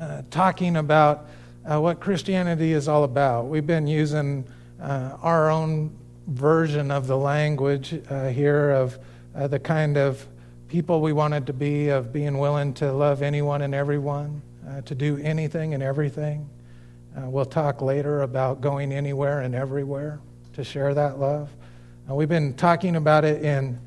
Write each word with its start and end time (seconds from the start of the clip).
uh, 0.00 0.22
talking 0.30 0.76
about 0.76 1.26
uh, 1.70 1.78
what 1.78 2.00
Christianity 2.00 2.72
is 2.72 2.88
all 2.88 3.04
about. 3.04 3.48
We've 3.48 3.66
been 3.66 3.86
using 3.86 4.46
uh, 4.80 5.18
our 5.20 5.50
own 5.50 5.94
version 6.26 6.90
of 6.90 7.06
the 7.06 7.18
language 7.18 8.00
uh, 8.08 8.28
here 8.28 8.70
of 8.70 8.98
uh, 9.34 9.46
the 9.46 9.58
kind 9.58 9.98
of 9.98 10.26
people 10.68 11.02
we 11.02 11.12
wanted 11.12 11.46
to 11.48 11.52
be, 11.52 11.90
of 11.90 12.14
being 12.14 12.38
willing 12.38 12.72
to 12.74 12.90
love 12.92 13.20
anyone 13.20 13.60
and 13.60 13.74
everyone, 13.74 14.40
to 14.84 14.94
do 14.94 15.18
anything 15.18 15.74
and 15.74 15.82
everything. 15.82 16.48
We'll 17.16 17.44
talk 17.44 17.82
later 17.82 18.22
about 18.22 18.60
going 18.60 18.92
anywhere 18.92 19.40
and 19.40 19.54
everywhere 19.54 20.20
to 20.54 20.64
share 20.64 20.94
that 20.94 21.18
love. 21.18 21.50
We've 22.08 22.28
been 22.28 22.54
talking 22.54 22.96
about 22.96 23.24
it 23.24 23.42
in, 23.42 23.80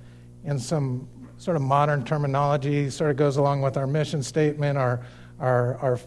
in 0.43 0.59
some 0.59 1.07
sort 1.38 1.55
of 1.55 1.64
modern 1.64 2.04
terminology, 2.04 2.89
sort 2.89 3.11
of 3.11 3.18
goes 3.18 3.38
along 3.38 3.61
with 3.61 3.77
our 3.77 3.88
mission 3.88 4.21
statement, 4.21 4.77
our, 4.77 5.00
our, 5.43 5.77
our, 5.79 5.99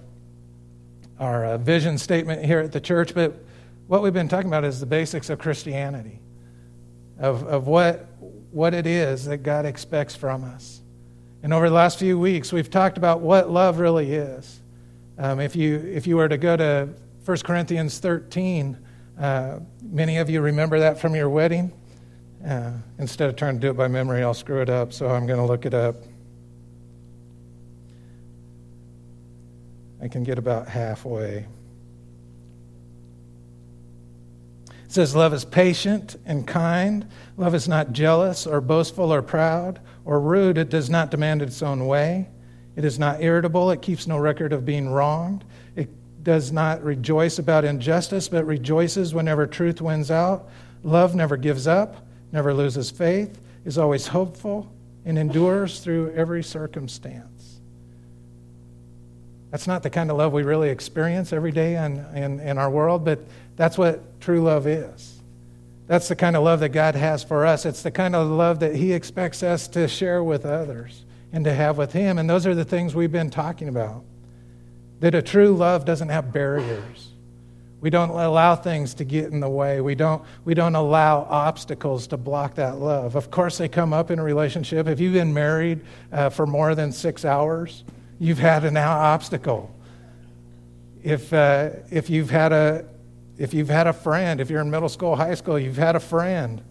our 1.21 1.45
uh, 1.45 1.59
vision 1.59 1.99
statement 1.99 2.43
here 2.43 2.61
at 2.61 2.73
the 2.73 2.81
church. 2.81 3.15
But 3.15 3.39
what 3.87 4.03
we've 4.03 4.13
been 4.13 4.29
talking 4.29 4.49
about 4.49 4.65
is 4.65 4.81
the 4.81 4.87
basics 4.87 5.29
of 5.29 5.39
Christianity, 5.39 6.21
of, 7.19 7.47
of 7.47 7.67
what, 7.67 8.07
what 8.51 8.73
it 8.73 8.87
is 8.87 9.27
that 9.27 9.39
God 9.39 9.67
expects 9.67 10.17
from 10.17 10.43
us. 10.43 10.81
And 11.43 11.53
over 11.53 11.69
the 11.69 11.75
last 11.75 11.99
few 11.99 12.19
weeks, 12.19 12.51
we've 12.51 12.71
talked 12.71 12.97
about 12.97 13.21
what 13.21 13.51
love 13.51 13.79
really 13.79 14.15
is. 14.15 14.63
Um, 15.19 15.39
if, 15.39 15.55
you, 15.55 15.77
if 15.77 16.07
you 16.07 16.17
were 16.17 16.29
to 16.31 16.39
go 16.39 16.57
to 16.57 16.89
1 17.27 17.39
Corinthians 17.45 17.99
13, 17.99 18.79
uh, 19.21 19.59
many 19.83 20.17
of 20.17 20.31
you 20.31 20.41
remember 20.41 20.79
that 20.79 20.99
from 20.99 21.15
your 21.15 21.29
wedding. 21.29 21.73
Uh, 22.47 22.73
instead 22.99 23.29
of 23.29 23.37
trying 23.37 23.55
to 23.55 23.61
do 23.61 23.69
it 23.69 23.77
by 23.77 23.87
memory, 23.87 24.23
I'll 24.23 24.35
screw 24.35 24.63
it 24.63 24.71
up, 24.71 24.95
so 24.95 25.09
I'm 25.09 25.27
going 25.27 25.39
to 25.39 25.45
look 25.45 25.67
it 25.67 25.75
up. 25.75 25.97
I 30.01 30.09
can 30.09 30.25
get 30.25 30.39
about 30.39 30.69
halfway. 30.69 31.47
It 34.85 34.93
says, 34.93 35.17
Love 35.17 35.35
is 35.35 35.45
patient 35.45 36.17
and 36.25 36.47
kind. 36.47 37.07
Love 37.37 37.55
is 37.55 37.67
not 37.67 37.93
jealous 37.93 38.47
or 38.47 38.61
boastful 38.61 39.13
or 39.13 39.23
proud 39.23 39.81
or 40.05 40.21
rude. 40.21 40.59
It 40.59 40.71
does 40.71 40.89
not 40.89 41.11
demand 41.11 41.43
its 41.43 41.63
own 41.63 41.87
way. 41.87 42.29
It 42.77 42.85
is 42.85 42.99
not 42.99 43.23
irritable. 43.23 43.71
It 43.71 43.83
keeps 43.83 44.07
no 44.07 44.19
record 44.19 44.53
of 44.53 44.65
being 44.65 44.89
wronged. 44.89 45.45
It 45.75 45.89
does 46.23 46.53
not 46.53 46.85
rejoice 46.85 47.39
about 47.39 47.65
injustice, 47.65 48.29
but 48.29 48.45
rejoices 48.45 49.15
whenever 49.15 49.47
truth 49.47 49.81
wins 49.81 50.11
out. 50.11 50.49
Love 50.83 51.15
never 51.15 51.37
gives 51.37 51.67
up, 51.67 52.07
never 52.33 52.55
loses 52.55 52.91
faith, 52.91 53.41
is 53.65 53.79
always 53.79 54.07
hopeful, 54.07 54.71
and 55.05 55.19
endures 55.19 55.81
through 55.81 56.13
every 56.13 56.43
circumstance. 56.43 57.36
That's 59.51 59.67
not 59.67 59.83
the 59.83 59.91
kind 59.91 60.11
of 60.11 60.17
love 60.17 60.33
we 60.33 60.43
really 60.43 60.71
experience 60.71 61.33
every 61.33 61.53
day 61.53 61.77
in, 61.77 61.99
in, 62.15 62.41
in 62.41 62.59
our 62.59 62.71
world, 62.71 63.05
but 63.05 63.21
that's 63.57 63.79
what 63.79 64.21
true 64.21 64.43
love 64.43 64.67
is. 64.67 65.21
That's 65.87 66.09
the 66.09 66.17
kind 66.17 66.37
of 66.37 66.43
love 66.43 66.61
that 66.61 66.71
God 66.71 66.97
has 66.97 67.23
for 67.23 67.47
us. 67.47 67.65
It's 67.65 67.83
the 67.83 67.93
kind 67.93 68.17
of 68.17 68.29
love 68.29 68.61
that 68.61 68.75
He 68.75 68.93
expects 68.93 69.43
us 69.43 69.69
to 69.69 69.87
share 69.87 70.23
with 70.23 70.45
others 70.45 71.05
and 71.33 71.45
to 71.45 71.55
have 71.55 71.79
with 71.79 71.93
Him. 71.93 72.19
And 72.19 72.29
those 72.29 72.47
are 72.47 72.55
the 72.55 72.65
things 72.65 72.95
we've 72.95 73.13
been 73.13 73.31
talking 73.31 73.69
about. 73.69 74.03
That 75.01 75.15
a 75.15 75.23
true 75.23 75.55
love 75.55 75.85
doesn't 75.85 76.09
have 76.09 76.33
barriers. 76.33 77.13
We 77.81 77.91
don't 77.91 78.11
allow 78.11 78.57
things 78.57 78.95
to 78.95 79.05
get 79.05 79.27
in 79.27 79.41
the 79.41 79.49
way. 79.49 79.81
We 79.81 79.95
don't, 79.95 80.25
we 80.45 80.55
don't 80.55 80.75
allow 80.75 81.21
obstacles 81.21 82.07
to 82.09 82.17
block 82.17 82.55
that 82.55 82.79
love. 82.79 83.15
Of 83.15 83.31
course, 83.31 83.59
they 83.59 83.69
come 83.69 83.93
up 83.93 84.11
in 84.11 84.19
a 84.19 84.25
relationship. 84.25 84.89
If 84.89 84.99
you've 84.99 85.13
been 85.13 85.35
married 85.35 85.83
uh, 86.11 86.31
for 86.31 86.47
more 86.47 86.75
than 86.75 86.91
six 86.91 87.25
hours, 87.25 87.85
you've 88.19 88.39
had 88.39 88.65
an 88.65 88.77
obstacle. 88.77 89.75
If, 91.03 91.33
uh, 91.33 91.71
if, 91.91 92.11
you've 92.11 92.31
had 92.31 92.53
a, 92.53 92.85
if 93.39 93.55
you've 93.55 93.69
had 93.69 93.87
a 93.87 93.93
friend, 93.93 94.41
if 94.41 94.51
you're 94.51 94.61
in 94.61 94.71
middle 94.71 94.89
school, 94.89 95.17
high 95.17 95.35
school, 95.35 95.59
you've 95.59 95.77
had 95.77 95.97
a 95.97 96.01
friend, 96.01 96.63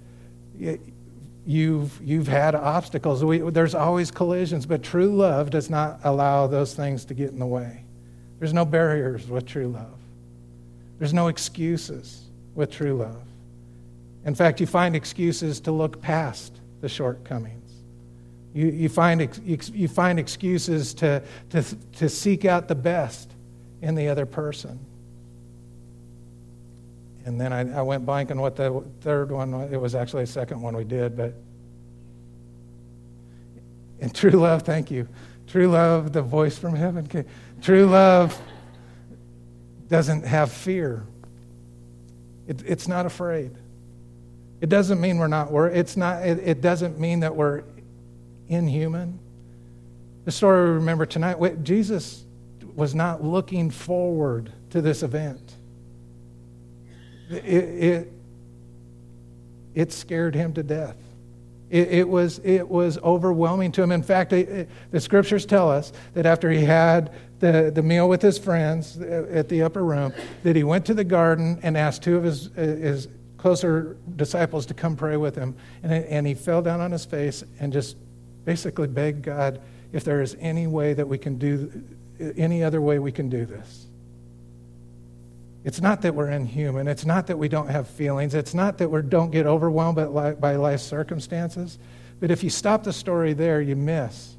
you've, 1.45 2.01
you've 2.03 2.27
had 2.27 2.55
obstacles. 2.55 3.23
We, 3.23 3.39
there's 3.39 3.75
always 3.75 4.11
collisions, 4.11 4.65
but 4.65 4.83
true 4.83 5.15
love 5.15 5.49
does 5.49 5.69
not 5.69 5.99
allow 6.03 6.47
those 6.47 6.73
things 6.73 7.05
to 7.05 7.13
get 7.13 7.31
in 7.31 7.39
the 7.39 7.45
way. 7.45 7.83
There's 8.39 8.53
no 8.53 8.65
barriers 8.65 9.27
with 9.27 9.45
true 9.45 9.67
love, 9.67 9.99
there's 10.99 11.13
no 11.13 11.27
excuses 11.27 12.23
with 12.55 12.71
true 12.71 12.95
love. 12.95 13.21
In 14.25 14.33
fact, 14.33 14.59
you 14.59 14.65
find 14.65 14.95
excuses 14.95 15.59
to 15.61 15.71
look 15.71 16.01
past 16.01 16.59
the 16.81 16.89
shortcomings. 16.89 17.64
You, 18.55 18.67
you, 18.67 18.87
find, 18.87 19.29
you 19.45 19.87
find 19.89 20.17
excuses 20.17 20.93
to, 20.95 21.21
to, 21.49 21.61
to 21.97 22.07
seek 22.07 22.45
out 22.45 22.69
the 22.69 22.75
best 22.75 23.29
in 23.81 23.95
the 23.95 24.07
other 24.07 24.25
person. 24.25 24.79
And 27.25 27.39
then 27.39 27.51
I, 27.51 27.79
I 27.79 27.81
went 27.81 28.05
blank 28.05 28.31
on 28.31 28.39
what 28.39 28.55
the 28.55 28.81
third 29.01 29.29
one 29.29 29.51
was. 29.51 29.73
It 29.73 29.81
was 29.81 29.93
actually 29.93 30.23
a 30.23 30.27
second 30.27 30.61
one 30.61 30.73
we 30.73 30.85
did, 30.85 31.17
but. 31.17 31.33
And 33.99 34.15
true 34.15 34.31
love, 34.31 34.61
thank 34.61 34.89
you. 34.89 35.09
True 35.47 35.67
love, 35.67 36.13
the 36.13 36.21
voice 36.21 36.57
from 36.57 36.75
heaven. 36.75 37.09
True 37.61 37.87
love 37.87 38.39
doesn't 39.89 40.25
have 40.25 40.49
fear. 40.49 41.03
It, 42.47 42.63
it's 42.65 42.87
not 42.87 43.05
afraid. 43.05 43.51
It 44.61 44.69
doesn't 44.69 45.01
mean 45.01 45.17
we're 45.17 45.27
not 45.27 45.51
worried. 45.51 45.77
It's 45.77 45.97
not, 45.97 46.25
it, 46.25 46.39
it 46.39 46.61
doesn't 46.61 46.97
mean 46.97 47.19
that 47.19 47.35
we're 47.35 47.63
inhuman. 48.49 49.19
The 50.25 50.31
story 50.31 50.69
we 50.69 50.75
remember 50.75 51.05
tonight, 51.05 51.63
Jesus 51.63 52.25
was 52.75 52.93
not 52.93 53.23
looking 53.23 53.69
forward 53.69 54.51
to 54.71 54.81
this 54.81 55.03
event. 55.03 55.55
It, 57.29 57.43
it, 57.45 58.11
it 59.73 59.91
scared 59.91 60.35
him 60.35 60.53
to 60.53 60.63
death. 60.63 60.97
It, 61.69 61.89
it, 61.89 62.07
was, 62.07 62.39
it 62.43 62.67
was 62.67 62.97
overwhelming 62.99 63.71
to 63.73 63.83
him. 63.83 63.91
In 63.91 64.03
fact, 64.03 64.33
it, 64.33 64.69
the 64.91 64.99
scriptures 64.99 65.45
tell 65.45 65.69
us 65.69 65.91
that 66.13 66.25
after 66.25 66.51
he 66.51 66.63
had 66.63 67.11
the, 67.39 67.71
the 67.73 67.81
meal 67.81 68.07
with 68.07 68.21
his 68.21 68.37
friends 68.37 68.99
at 68.99 69.49
the 69.49 69.63
upper 69.63 69.83
room, 69.83 70.13
that 70.43 70.55
he 70.55 70.63
went 70.63 70.85
to 70.85 70.93
the 70.93 71.03
garden 71.03 71.59
and 71.63 71.77
asked 71.77 72.03
two 72.03 72.17
of 72.17 72.23
his, 72.23 72.49
his 72.55 73.07
closer 73.37 73.97
disciples 74.15 74.65
to 74.67 74.73
come 74.73 74.95
pray 74.95 75.17
with 75.17 75.35
him. 75.35 75.55
And, 75.83 75.91
and 76.05 76.27
he 76.27 76.33
fell 76.33 76.61
down 76.61 76.81
on 76.81 76.91
his 76.91 77.05
face 77.05 77.43
and 77.59 77.73
just 77.73 77.97
basically 78.45 78.87
beg 78.87 79.23
God 79.23 79.59
if 79.91 80.03
there 80.03 80.21
is 80.21 80.35
any 80.39 80.67
way 80.67 80.93
that 80.93 81.07
we 81.07 81.17
can 81.17 81.37
do, 81.37 81.83
any 82.37 82.63
other 82.63 82.81
way 82.81 82.99
we 82.99 83.11
can 83.11 83.29
do 83.29 83.45
this. 83.45 83.87
It's 85.63 85.81
not 85.81 86.03
that 86.03 86.13
we're 86.13 86.29
inhuman. 86.29 86.87
It's 86.87 87.05
not 87.05 87.27
that 87.27 87.39
we 87.39 87.49
don't 87.49 87.69
have 87.69 87.87
feelings. 87.87 88.35
It's 88.35 88.53
not 88.53 88.77
that 88.77 88.89
we 88.89 89.01
don't 89.01 89.31
get 89.31 89.47
overwhelmed 89.47 89.95
by, 90.13 90.33
by 90.33 90.55
life 90.57 90.79
circumstances. 90.79 91.79
But 92.19 92.29
if 92.29 92.43
you 92.43 92.51
stop 92.51 92.83
the 92.83 92.93
story 92.93 93.33
there, 93.33 93.61
you 93.61 93.75
miss. 93.75 94.35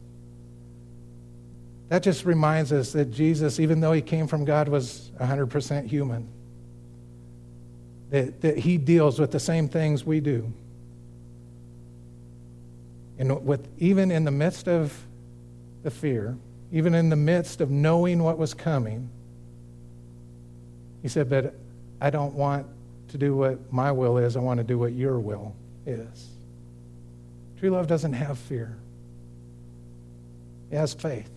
That 1.89 2.03
just 2.03 2.25
reminds 2.25 2.73
us 2.73 2.93
that 2.93 3.07
Jesus, 3.07 3.59
even 3.59 3.81
though 3.81 3.93
he 3.93 4.03
came 4.03 4.29
from 4.29 4.45
God, 4.45 4.69
was 4.69 5.11
100% 5.21 5.87
human. 5.89 6.29
That, 8.11 8.41
that 8.43 8.59
he 8.59 8.79
deals 8.79 9.19
with 9.19 9.33
the 9.33 9.41
same 9.41 9.69
things 9.69 10.05
we 10.05 10.21
do. 10.21 10.53
And 13.19 13.45
with, 13.45 13.67
even 13.79 14.11
in 14.11 14.25
the 14.25 14.31
midst 14.31 14.69
of 14.69 14.93
the 15.83 15.91
fear, 15.91 16.37
even 16.73 16.95
in 16.95 17.09
the 17.09 17.17
midst 17.17 17.61
of 17.61 17.71
knowing 17.71 18.23
what 18.23 18.39
was 18.39 18.53
coming, 18.55 19.09
he 21.03 21.09
said, 21.09 21.31
But 21.31 21.55
I 22.01 22.11
don't 22.11 22.35
want 22.35 22.67
to 23.09 23.19
do 23.19 23.35
what 23.35 23.73
my 23.73 23.93
will 23.93 24.19
is, 24.19 24.37
I 24.37 24.41
want 24.41 24.59
to 24.59 24.65
do 24.65 24.79
what 24.79 24.93
your 24.93 25.19
will 25.19 25.55
is. 25.87 26.29
True 27.59 27.71
love 27.71 27.87
doesn't 27.87 28.13
have 28.13 28.39
fear, 28.39 28.77
it 30.71 30.77
has 30.77 30.93
faith. 30.93 31.31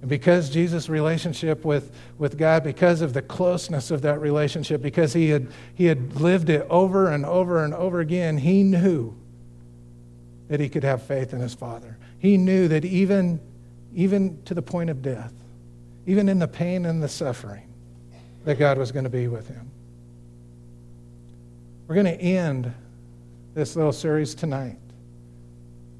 And 0.00 0.08
because 0.08 0.48
Jesus' 0.48 0.88
relationship 0.88 1.64
with, 1.64 1.92
with 2.18 2.38
God, 2.38 2.62
because 2.62 3.00
of 3.00 3.14
the 3.14 3.22
closeness 3.22 3.90
of 3.90 4.02
that 4.02 4.20
relationship, 4.20 4.80
because 4.80 5.12
he 5.12 5.30
had, 5.30 5.48
he 5.74 5.86
had 5.86 6.20
lived 6.20 6.50
it 6.50 6.64
over 6.70 7.10
and 7.10 7.26
over 7.26 7.64
and 7.64 7.74
over 7.74 7.98
again, 7.98 8.38
he 8.38 8.62
knew 8.62 9.16
that 10.48 10.60
he 10.60 10.68
could 10.68 10.84
have 10.84 11.02
faith 11.02 11.32
in 11.32 11.40
his 11.40 11.54
Father. 11.54 11.96
He 12.18 12.36
knew 12.36 12.68
that 12.68 12.84
even, 12.84 13.40
even 13.94 14.42
to 14.44 14.54
the 14.54 14.62
point 14.62 14.90
of 14.90 15.02
death, 15.02 15.32
even 16.06 16.28
in 16.28 16.38
the 16.38 16.48
pain 16.48 16.86
and 16.86 17.02
the 17.02 17.08
suffering, 17.08 17.68
that 18.44 18.58
God 18.58 18.78
was 18.78 18.92
going 18.92 19.04
to 19.04 19.10
be 19.10 19.28
with 19.28 19.46
him. 19.48 19.70
We're 21.86 21.94
going 21.94 22.06
to 22.06 22.20
end 22.20 22.72
this 23.54 23.76
little 23.76 23.92
series 23.92 24.34
tonight 24.34 24.78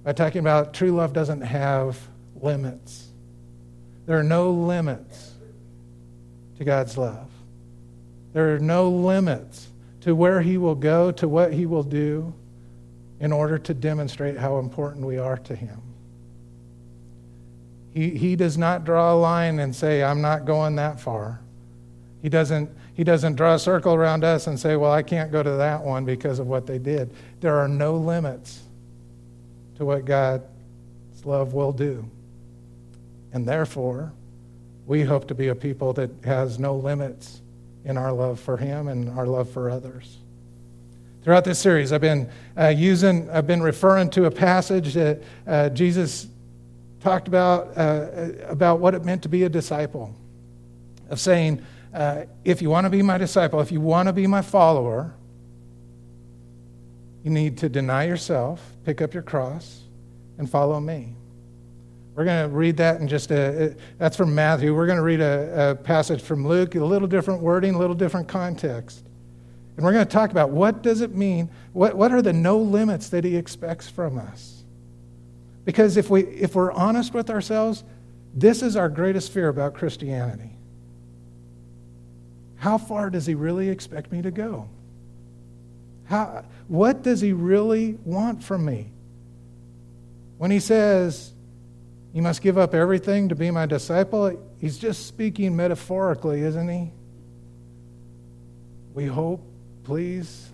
by 0.05 0.13
talking 0.13 0.41
about 0.41 0.73
true 0.73 0.93
love 0.93 1.13
doesn't 1.13 1.43
have 1.43 1.99
limits. 2.41 3.09
There 4.07 4.19
are 4.19 4.23
no 4.25 4.51
limits 4.51 5.33
to 6.57 6.65
God's 6.65 6.97
love. 6.97 7.29
There 8.33 8.55
are 8.55 8.59
no 8.59 8.91
limits 8.91 9.69
to 10.03 10.15
where 10.15 10.41
He 10.41 10.57
will 10.59 10.75
go, 10.75 11.11
to 11.13 11.29
what 11.29 11.53
He 11.53 11.67
will 11.67 11.83
do 11.83 12.33
in 13.21 13.33
order 13.33 13.59
to 13.59 13.75
demonstrate 13.75 14.37
how 14.37 14.59
important 14.59 15.05
we 15.05 15.19
are 15.19 15.37
to 15.39 15.55
Him. 15.55 15.81
He, 17.93 18.11
he 18.11 18.37
does 18.37 18.57
not 18.57 18.85
draw 18.85 19.13
a 19.13 19.17
line 19.17 19.59
and 19.59 19.75
say, 19.75 20.03
I'm 20.03 20.21
not 20.21 20.45
going 20.45 20.77
that 20.77 21.01
far. 21.01 21.41
He 22.23 22.29
doesn't, 22.29 22.71
he 22.95 23.05
doesn't 23.05 23.37
draw 23.37 23.55
a 23.55 23.59
circle 23.59 23.95
around 23.95 24.25
us 24.25 24.47
and 24.47 24.59
say, 24.59 24.77
Well, 24.77 24.93
I 24.93 25.03
can't 25.03 25.33
go 25.33 25.43
to 25.43 25.51
that 25.53 25.83
one 25.83 26.05
because 26.05 26.39
of 26.39 26.47
what 26.47 26.67
they 26.67 26.79
did. 26.79 27.11
There 27.41 27.57
are 27.59 27.69
no 27.69 27.97
limits 27.97 28.63
to 29.77 29.85
what 29.85 30.05
God's 30.05 30.45
love 31.25 31.55
will 31.55 31.73
do. 31.73 32.09
And 33.33 33.47
therefore, 33.47 34.13
we 34.87 35.03
hope 35.03 35.29
to 35.29 35.35
be 35.35 35.49
a 35.49 35.55
people 35.55 35.93
that 35.95 36.11
has 36.25 36.59
no 36.59 36.77
limits 36.77 37.41
in 37.85 37.97
our 37.97 38.13
love 38.13 38.41
for 38.41 38.57
Him 38.57 38.89
and 38.89 39.11
our 39.11 39.27
love 39.27 39.51
for 39.51 39.71
others. 39.71 40.19
Throughout 41.23 41.45
this 41.45 41.59
series, 41.59 41.93
I've 41.93 42.01
been 42.01 42.31
uh, 42.57 42.69
using, 42.69 43.29
I've 43.31 43.47
been 43.47 43.63
referring 43.63 44.11
to 44.11 44.27
a 44.27 44.31
passage 44.31 44.95
that 44.95 45.23
uh, 45.47 45.69
Jesus 45.71 46.29
talked 47.01 47.29
about 47.29 47.77
uh, 47.77 48.31
about 48.49 48.81
what 48.81 48.95
it 48.95 49.05
meant 49.05 49.23
to 49.23 49.29
be 49.29 49.45
a 49.45 49.49
disciple, 49.49 50.15
of 51.11 51.21
saying, 51.21 51.65
uh, 51.93 52.25
if 52.45 52.63
you 52.63 52.71
want 52.71 52.85
to 52.85 52.91
be 52.91 53.03
my 53.03 53.19
disciple, 53.19 53.61
if 53.61 53.73
you 53.73 53.81
want 53.81 54.07
to 54.09 54.13
be 54.13 54.27
my 54.27 54.43
follower, 54.43 55.13
you 57.25 57.31
need 57.31 57.59
to 57.59 57.69
deny 57.69 58.05
yourself, 58.05 58.73
pick 58.85 59.03
up 59.03 59.13
your 59.13 59.23
cross, 59.23 59.83
and 60.39 60.49
follow 60.49 60.81
me. 60.81 61.15
We're 62.15 62.25
going 62.25 62.49
to 62.49 62.57
read 62.57 62.77
that 62.79 63.01
in 63.01 63.09
just 63.09 63.31
a, 63.31 63.77
that's 63.99 64.17
from 64.17 64.35
Matthew. 64.35 64.75
We're 64.75 64.87
going 64.87 64.99
to 64.99 65.05
read 65.05 65.21
a, 65.21 65.71
a 65.71 65.75
passage 65.77 66.21
from 66.21 66.47
Luke, 66.47 66.75
a 66.75 66.85
little 66.85 67.09
different 67.09 67.43
wording, 67.43 67.75
a 67.75 67.79
little 67.79 67.95
different 67.95 68.29
context. 68.29 69.05
And 69.79 69.85
we're 69.85 69.93
going 69.93 70.05
to 70.05 70.13
talk 70.13 70.33
about 70.33 70.51
what 70.51 70.83
does 70.83 71.03
it 71.03 71.15
mean? 71.15 71.51
What, 71.73 71.95
what 71.97 72.11
are 72.11 72.21
the 72.21 72.33
no 72.33 72.59
limits 72.59 73.11
that 73.11 73.23
he 73.23 73.37
expects 73.37 73.89
from 73.89 74.19
us? 74.19 74.65
Because 75.65 75.97
if, 75.97 76.11
we, 76.11 76.25
if 76.25 76.57
we're 76.57 76.73
honest 76.73 77.15
with 77.15 77.31
ourselves, 77.31 77.85
this 78.35 78.61
is 78.61 78.75
our 78.75 78.89
greatest 78.89 79.31
fear 79.31 79.49
about 79.49 79.75
Christianity. 79.75 80.51
How 82.57 82.77
far 82.77 83.09
does 83.09 83.25
he 83.25 83.37
really 83.37 83.69
expect 83.69 84.11
me 84.11 84.21
to 84.21 84.33
go? 84.33 84.69
How, 86.07 86.45
what 86.67 87.05
does 87.05 87.21
he 87.21 87.33
really 87.33 87.99
want 88.05 88.43
from 88.43 88.65
me? 88.65 88.91
When 90.39 90.51
he 90.51 90.59
says, 90.59 91.33
You 92.13 92.23
must 92.23 92.43
give 92.43 92.59
up 92.59 92.75
everything 92.75 93.29
to 93.29 93.37
be 93.37 93.53
my 93.53 93.67
disciple, 93.67 94.45
he's 94.59 94.77
just 94.77 95.07
speaking 95.07 95.55
metaphorically, 95.55 96.41
isn't 96.41 96.69
he? 96.69 96.91
We 98.93 99.07
hope, 99.07 99.45
please. 99.89 100.51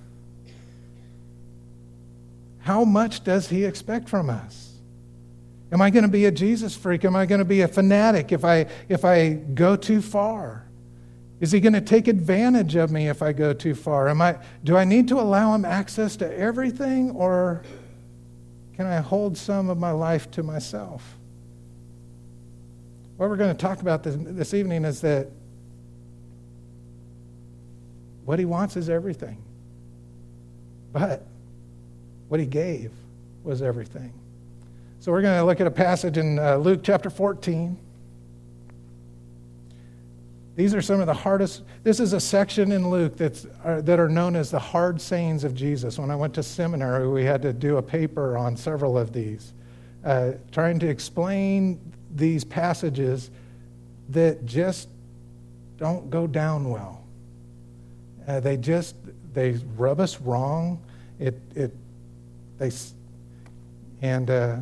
How 2.60 2.84
much 2.84 3.24
does 3.24 3.48
he 3.48 3.64
expect 3.64 4.08
from 4.08 4.30
us? 4.30 4.78
Am 5.72 5.82
I 5.82 5.90
going 5.90 6.04
to 6.04 6.08
be 6.08 6.26
a 6.26 6.30
Jesus 6.30 6.76
freak? 6.76 7.04
Am 7.04 7.16
I 7.16 7.26
going 7.26 7.40
to 7.40 7.44
be 7.44 7.62
a 7.62 7.68
fanatic 7.68 8.30
if 8.30 8.44
I, 8.44 8.66
if 8.88 9.04
I 9.04 9.30
go 9.30 9.74
too 9.74 10.00
far? 10.00 10.64
Is 11.40 11.50
he 11.50 11.58
going 11.58 11.72
to 11.72 11.80
take 11.80 12.06
advantage 12.06 12.76
of 12.76 12.92
me 12.92 13.08
if 13.08 13.22
I 13.22 13.32
go 13.32 13.52
too 13.52 13.74
far? 13.74 14.08
Am 14.08 14.22
I, 14.22 14.38
do 14.62 14.76
I 14.76 14.84
need 14.84 15.08
to 15.08 15.18
allow 15.18 15.52
him 15.52 15.64
access 15.64 16.14
to 16.18 16.38
everything, 16.38 17.10
or 17.10 17.64
can 18.76 18.86
I 18.86 18.98
hold 19.00 19.36
some 19.36 19.68
of 19.68 19.78
my 19.78 19.90
life 19.90 20.30
to 20.30 20.44
myself? 20.44 21.16
What 23.16 23.28
we're 23.28 23.36
going 23.36 23.54
to 23.54 23.60
talk 23.60 23.80
about 23.80 24.04
this, 24.04 24.14
this 24.16 24.54
evening 24.54 24.84
is 24.84 25.00
that 25.00 25.26
what 28.24 28.38
he 28.38 28.44
wants 28.44 28.76
is 28.76 28.88
everything. 28.88 29.42
But 30.92 31.26
what 32.28 32.40
he 32.40 32.46
gave 32.46 32.90
was 33.42 33.62
everything. 33.62 34.12
So 35.00 35.12
we're 35.12 35.22
going 35.22 35.38
to 35.38 35.44
look 35.44 35.60
at 35.60 35.66
a 35.66 35.70
passage 35.70 36.16
in 36.16 36.38
uh, 36.38 36.56
Luke 36.56 36.80
chapter 36.82 37.10
14. 37.10 37.76
These 40.56 40.74
are 40.74 40.80
some 40.80 41.00
of 41.00 41.06
the 41.06 41.14
hardest. 41.14 41.62
This 41.82 42.00
is 42.00 42.12
a 42.12 42.20
section 42.20 42.72
in 42.72 42.88
Luke 42.88 43.16
that's, 43.16 43.46
that 43.64 43.98
are 43.98 44.08
known 44.08 44.36
as 44.36 44.50
the 44.50 44.58
hard 44.58 45.00
sayings 45.00 45.44
of 45.44 45.54
Jesus. 45.54 45.98
When 45.98 46.10
I 46.10 46.16
went 46.16 46.32
to 46.34 46.42
seminary, 46.42 47.08
we 47.08 47.24
had 47.24 47.42
to 47.42 47.52
do 47.52 47.76
a 47.76 47.82
paper 47.82 48.38
on 48.38 48.56
several 48.56 48.96
of 48.96 49.12
these, 49.12 49.52
uh, 50.04 50.32
trying 50.52 50.78
to 50.78 50.88
explain 50.88 51.80
these 52.14 52.44
passages 52.44 53.30
that 54.10 54.46
just 54.46 54.88
don't 55.76 56.08
go 56.08 56.26
down 56.26 56.70
well. 56.70 57.03
Uh, 58.26 58.40
they 58.40 58.56
just 58.56 58.96
they 59.32 59.52
rub 59.76 60.00
us 60.00 60.20
wrong. 60.20 60.82
It 61.18 61.40
it 61.54 61.72
they 62.58 62.70
and 64.02 64.30
uh, 64.30 64.56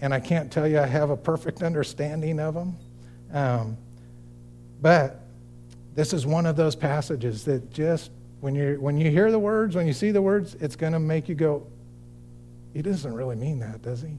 and 0.00 0.14
I 0.14 0.20
can't 0.20 0.50
tell 0.50 0.66
you 0.66 0.78
I 0.78 0.86
have 0.86 1.10
a 1.10 1.16
perfect 1.16 1.62
understanding 1.62 2.40
of 2.40 2.54
them, 2.54 2.76
um, 3.32 3.76
but 4.80 5.20
this 5.98 6.12
is 6.12 6.24
one 6.24 6.46
of 6.46 6.54
those 6.54 6.76
passages 6.76 7.44
that 7.46 7.72
just, 7.72 8.12
when, 8.40 8.54
you 8.54 8.76
when 8.80 8.98
you 8.98 9.10
hear 9.10 9.32
the 9.32 9.38
words, 9.38 9.74
when 9.74 9.84
you 9.84 9.92
see 9.92 10.12
the 10.12 10.22
words, 10.22 10.54
it's 10.60 10.76
going 10.76 10.92
to 10.92 11.00
make 11.00 11.28
you 11.28 11.34
go, 11.34 11.66
he 12.72 12.82
doesn't 12.82 13.12
really 13.12 13.34
mean 13.34 13.58
that, 13.58 13.82
does 13.82 14.02
he? 14.02 14.16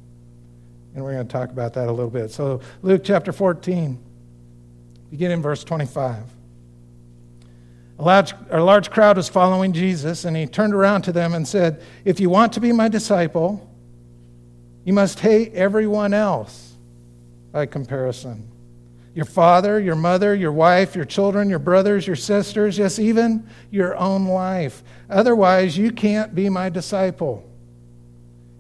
And 0.94 1.02
we're 1.02 1.14
going 1.14 1.26
to 1.26 1.32
talk 1.32 1.52
about 1.52 1.74
that 1.76 1.88
a 1.88 1.92
little 1.92 2.10
bit. 2.10 2.32
So, 2.32 2.60
Luke 2.82 3.04
chapter 3.06 3.32
14, 3.32 3.98
begin 5.10 5.32
in 5.32 5.42
verse 5.42 5.64
25. 5.64 6.24
A 8.00 8.04
large, 8.04 8.34
a 8.50 8.64
large 8.64 8.90
crowd 8.90 9.18
was 9.18 9.28
following 9.28 9.74
Jesus, 9.74 10.24
and 10.24 10.36
he 10.36 10.48
turned 10.48 10.74
around 10.74 11.02
to 11.04 11.12
them 11.12 11.34
and 11.34 11.46
said, 11.46 11.82
If 12.06 12.22
you 12.22 12.30
want 12.30 12.54
to 12.54 12.62
be 12.62 12.72
my 12.72 12.88
disciple, 12.88 13.70
you 14.86 14.94
must 14.94 15.20
hate 15.20 15.54
everyone 15.54 16.14
else 16.14 16.78
by 17.52 17.66
comparison 17.66 18.50
your 19.16 19.26
father, 19.26 19.80
your 19.82 19.96
mother, 19.96 20.34
your 20.34 20.52
wife, 20.52 20.96
your 20.96 21.04
children, 21.04 21.50
your 21.50 21.60
brothers, 21.60 22.08
your 22.08 22.16
sisters, 22.16 22.78
yes, 22.78 23.00
even 23.00 23.46
your 23.70 23.98
own 23.98 24.26
life. 24.26 24.82
Otherwise, 25.10 25.78
you 25.78 25.92
can't 25.92 26.34
be 26.34 26.48
my 26.48 26.70
disciple. 26.70 27.44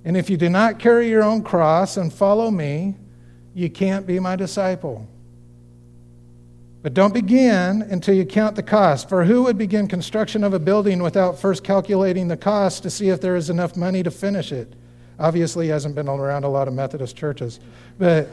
And 0.03 0.17
if 0.17 0.29
you 0.29 0.35
do 0.35 0.49
not 0.49 0.77
carry 0.77 1.07
your 1.07 1.23
own 1.23 1.43
cross 1.43 1.95
and 1.95 2.11
follow 2.11 2.51
me, 2.51 2.97
you 3.53 3.69
can't 3.69 4.05
be 4.05 4.19
my 4.19 4.35
disciple. 4.35 5.07
But 6.81 6.93
don't 6.93 7.13
begin 7.13 7.81
until 7.81 8.15
you 8.15 8.25
count 8.25 8.55
the 8.55 8.63
cost. 8.63 9.09
For 9.09 9.25
who 9.25 9.43
would 9.43 9.57
begin 9.57 9.87
construction 9.87 10.43
of 10.43 10.53
a 10.53 10.59
building 10.59 11.03
without 11.03 11.37
first 11.37 11.63
calculating 11.63 12.29
the 12.29 12.37
cost 12.37 12.83
to 12.83 12.89
see 12.89 13.09
if 13.09 13.19
there 13.19 13.35
is 13.35 13.49
enough 13.49 13.75
money 13.75 14.01
to 14.03 14.11
finish 14.11 14.51
it? 14.51 14.73
Obviously, 15.19 15.67
hasn't 15.67 15.95
been 15.95 16.07
around 16.07 16.45
a 16.45 16.49
lot 16.49 16.69
of 16.69 16.73
Methodist 16.73 17.17
churches. 17.17 17.59
But 17.97 18.29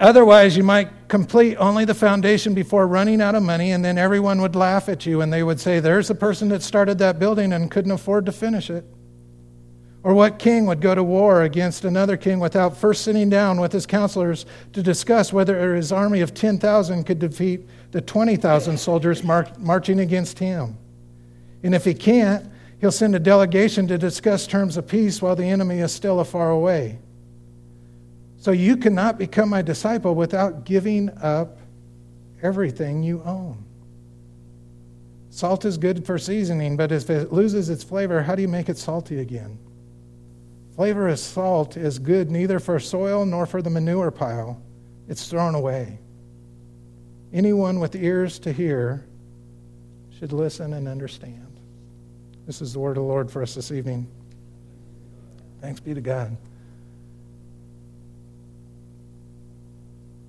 Otherwise, 0.00 0.56
you 0.56 0.62
might 0.62 0.88
complete 1.08 1.56
only 1.56 1.84
the 1.84 1.94
foundation 1.94 2.54
before 2.54 2.86
running 2.86 3.20
out 3.20 3.34
of 3.34 3.42
money, 3.42 3.72
and 3.72 3.84
then 3.84 3.98
everyone 3.98 4.40
would 4.40 4.54
laugh 4.54 4.88
at 4.88 5.04
you 5.04 5.20
and 5.22 5.32
they 5.32 5.42
would 5.42 5.58
say, 5.58 5.80
There's 5.80 6.06
the 6.06 6.14
person 6.14 6.48
that 6.50 6.62
started 6.62 6.98
that 6.98 7.18
building 7.18 7.52
and 7.52 7.68
couldn't 7.68 7.90
afford 7.90 8.24
to 8.26 8.32
finish 8.32 8.70
it. 8.70 8.84
Or 10.02 10.14
what 10.14 10.38
king 10.38 10.66
would 10.66 10.80
go 10.80 10.94
to 10.94 11.02
war 11.02 11.42
against 11.42 11.84
another 11.84 12.16
king 12.16 12.38
without 12.38 12.76
first 12.76 13.02
sitting 13.02 13.28
down 13.28 13.60
with 13.60 13.72
his 13.72 13.84
counselors 13.84 14.46
to 14.72 14.82
discuss 14.82 15.32
whether 15.32 15.74
his 15.74 15.90
army 15.90 16.20
of 16.20 16.34
10,000 16.34 17.04
could 17.04 17.18
defeat 17.18 17.66
the 17.90 18.00
20,000 18.00 18.78
soldiers 18.78 19.24
mar- 19.24 19.50
marching 19.58 20.00
against 20.00 20.38
him? 20.38 20.76
And 21.62 21.74
if 21.74 21.84
he 21.84 21.94
can't, 21.94 22.48
he'll 22.80 22.92
send 22.92 23.16
a 23.16 23.18
delegation 23.18 23.88
to 23.88 23.98
discuss 23.98 24.46
terms 24.46 24.76
of 24.76 24.86
peace 24.86 25.20
while 25.20 25.34
the 25.34 25.46
enemy 25.46 25.80
is 25.80 25.92
still 25.92 26.20
afar 26.20 26.50
away. 26.50 26.98
So 28.38 28.52
you 28.52 28.76
cannot 28.76 29.18
become 29.18 29.48
my 29.48 29.62
disciple 29.62 30.14
without 30.14 30.64
giving 30.64 31.10
up 31.18 31.58
everything 32.40 33.02
you 33.02 33.20
own. 33.24 33.64
Salt 35.30 35.64
is 35.64 35.76
good 35.76 36.06
for 36.06 36.18
seasoning, 36.18 36.76
but 36.76 36.92
if 36.92 37.10
it 37.10 37.32
loses 37.32 37.68
its 37.68 37.82
flavor, 37.82 38.22
how 38.22 38.36
do 38.36 38.42
you 38.42 38.48
make 38.48 38.68
it 38.68 38.78
salty 38.78 39.18
again? 39.18 39.58
Flavor 40.78 41.08
of 41.08 41.18
salt 41.18 41.76
is 41.76 41.98
good 41.98 42.30
neither 42.30 42.60
for 42.60 42.78
soil 42.78 43.26
nor 43.26 43.46
for 43.46 43.60
the 43.60 43.68
manure 43.68 44.12
pile. 44.12 44.62
It's 45.08 45.28
thrown 45.28 45.56
away. 45.56 45.98
Anyone 47.32 47.80
with 47.80 47.96
ears 47.96 48.38
to 48.38 48.52
hear 48.52 49.04
should 50.16 50.32
listen 50.32 50.74
and 50.74 50.86
understand. 50.86 51.58
This 52.46 52.62
is 52.62 52.74
the 52.74 52.78
word 52.78 52.90
of 52.96 53.02
the 53.02 53.08
Lord 53.08 53.28
for 53.28 53.42
us 53.42 53.56
this 53.56 53.72
evening. 53.72 54.06
Thanks 55.60 55.80
be 55.80 55.94
to 55.94 56.00
God. 56.00 56.36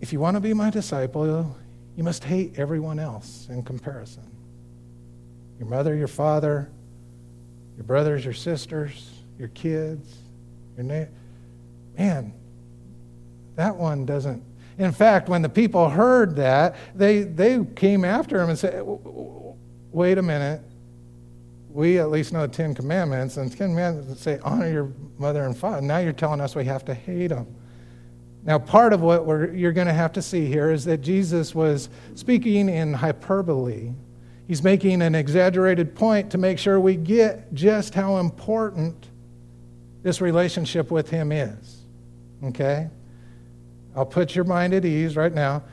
If 0.02 0.12
you 0.12 0.20
want 0.20 0.34
to 0.34 0.42
be 0.42 0.56
my 0.56 0.72
disciple, 0.72 1.56
you 1.96 2.04
must 2.04 2.24
hate 2.24 2.58
everyone 2.58 2.98
else 2.98 3.46
in 3.52 3.62
comparison 3.62 4.24
your 5.60 5.68
mother, 5.68 5.94
your 5.94 6.08
father, 6.08 6.72
your 7.78 7.84
brothers, 7.84 8.26
your 8.26 8.34
sisters, 8.34 9.12
your 9.38 9.50
kids, 9.50 10.12
na- 10.84 11.06
man. 11.98 12.34
That 13.56 13.76
one 13.76 14.06
doesn't. 14.06 14.44
In 14.78 14.94
fact, 14.94 15.28
when 15.28 15.42
the 15.42 15.50
people 15.50 15.90
heard 15.90 16.38
that, 16.38 16.76
they 16.96 17.24
they 17.24 17.64
came 17.76 18.06
after 18.06 18.42
him 18.42 18.50
and 18.50 18.58
said, 18.58 18.82
"Wait 19.92 20.18
a 20.18 20.22
minute. 20.22 20.62
We 21.72 22.00
at 22.00 22.10
least 22.10 22.34
know 22.34 22.42
the 22.42 22.48
Ten 22.48 22.74
Commandments, 22.74 23.38
and 23.38 23.52
the 23.52 23.56
Ten 23.56 23.70
Commandments 23.70 24.22
say 24.22 24.40
honor 24.44 24.72
your 24.72 24.92
mother 25.18 25.44
and 25.44 25.56
father. 25.56 25.82
Now 25.82 25.98
you're 25.98 26.14
telling 26.14 26.42
us 26.42 26.56
we 26.56 26.66
have 26.66 26.86
to 26.86 26.94
hate 26.94 27.28
them." 27.28 27.48
Now, 28.46 28.58
part 28.58 28.94
of 28.94 29.02
what 29.02 29.54
you're 29.54 29.74
going 29.74 29.88
to 29.88 29.94
have 29.94 30.14
to 30.14 30.22
see 30.22 30.46
here 30.46 30.72
is 30.72 30.86
that 30.86 31.02
Jesus 31.02 31.54
was 31.54 31.90
speaking 32.16 32.70
in 32.70 32.94
hyperbole. 32.94 33.92
He's 34.48 34.64
making 34.64 35.02
an 35.02 35.14
exaggerated 35.14 35.94
point 35.94 36.32
to 36.32 36.38
make 36.38 36.58
sure 36.58 36.80
we 36.80 36.96
get 36.96 37.54
just 37.54 37.94
how 37.94 38.18
important 38.18 39.10
this 40.04 40.22
relationship 40.22 40.92
with 40.92 41.10
Him 41.10 41.32
is. 41.32 41.82
Okay? 42.44 42.88
I'll 43.96 44.06
put 44.06 44.36
your 44.36 44.46
mind 44.46 44.74
at 44.74 44.86
ease 44.86 45.16
right 45.16 45.34
now. 45.34 45.64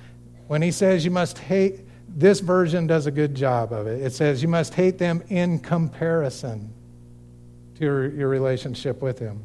When 0.49 0.63
He 0.63 0.71
says 0.71 1.05
you 1.05 1.11
must 1.11 1.39
hate, 1.39 1.81
this 2.09 2.41
version 2.41 2.87
does 2.87 3.07
a 3.07 3.11
good 3.11 3.35
job 3.35 3.73
of 3.73 3.87
it. 3.87 4.03
It 4.03 4.13
says 4.13 4.43
you 4.43 4.49
must 4.49 4.75
hate 4.75 4.99
them 4.99 5.23
in 5.29 5.59
comparison 5.59 6.73
to 7.77 7.85
your, 7.85 8.09
your 8.09 8.29
relationship 8.29 9.03
with 9.03 9.19
Him. 9.19 9.43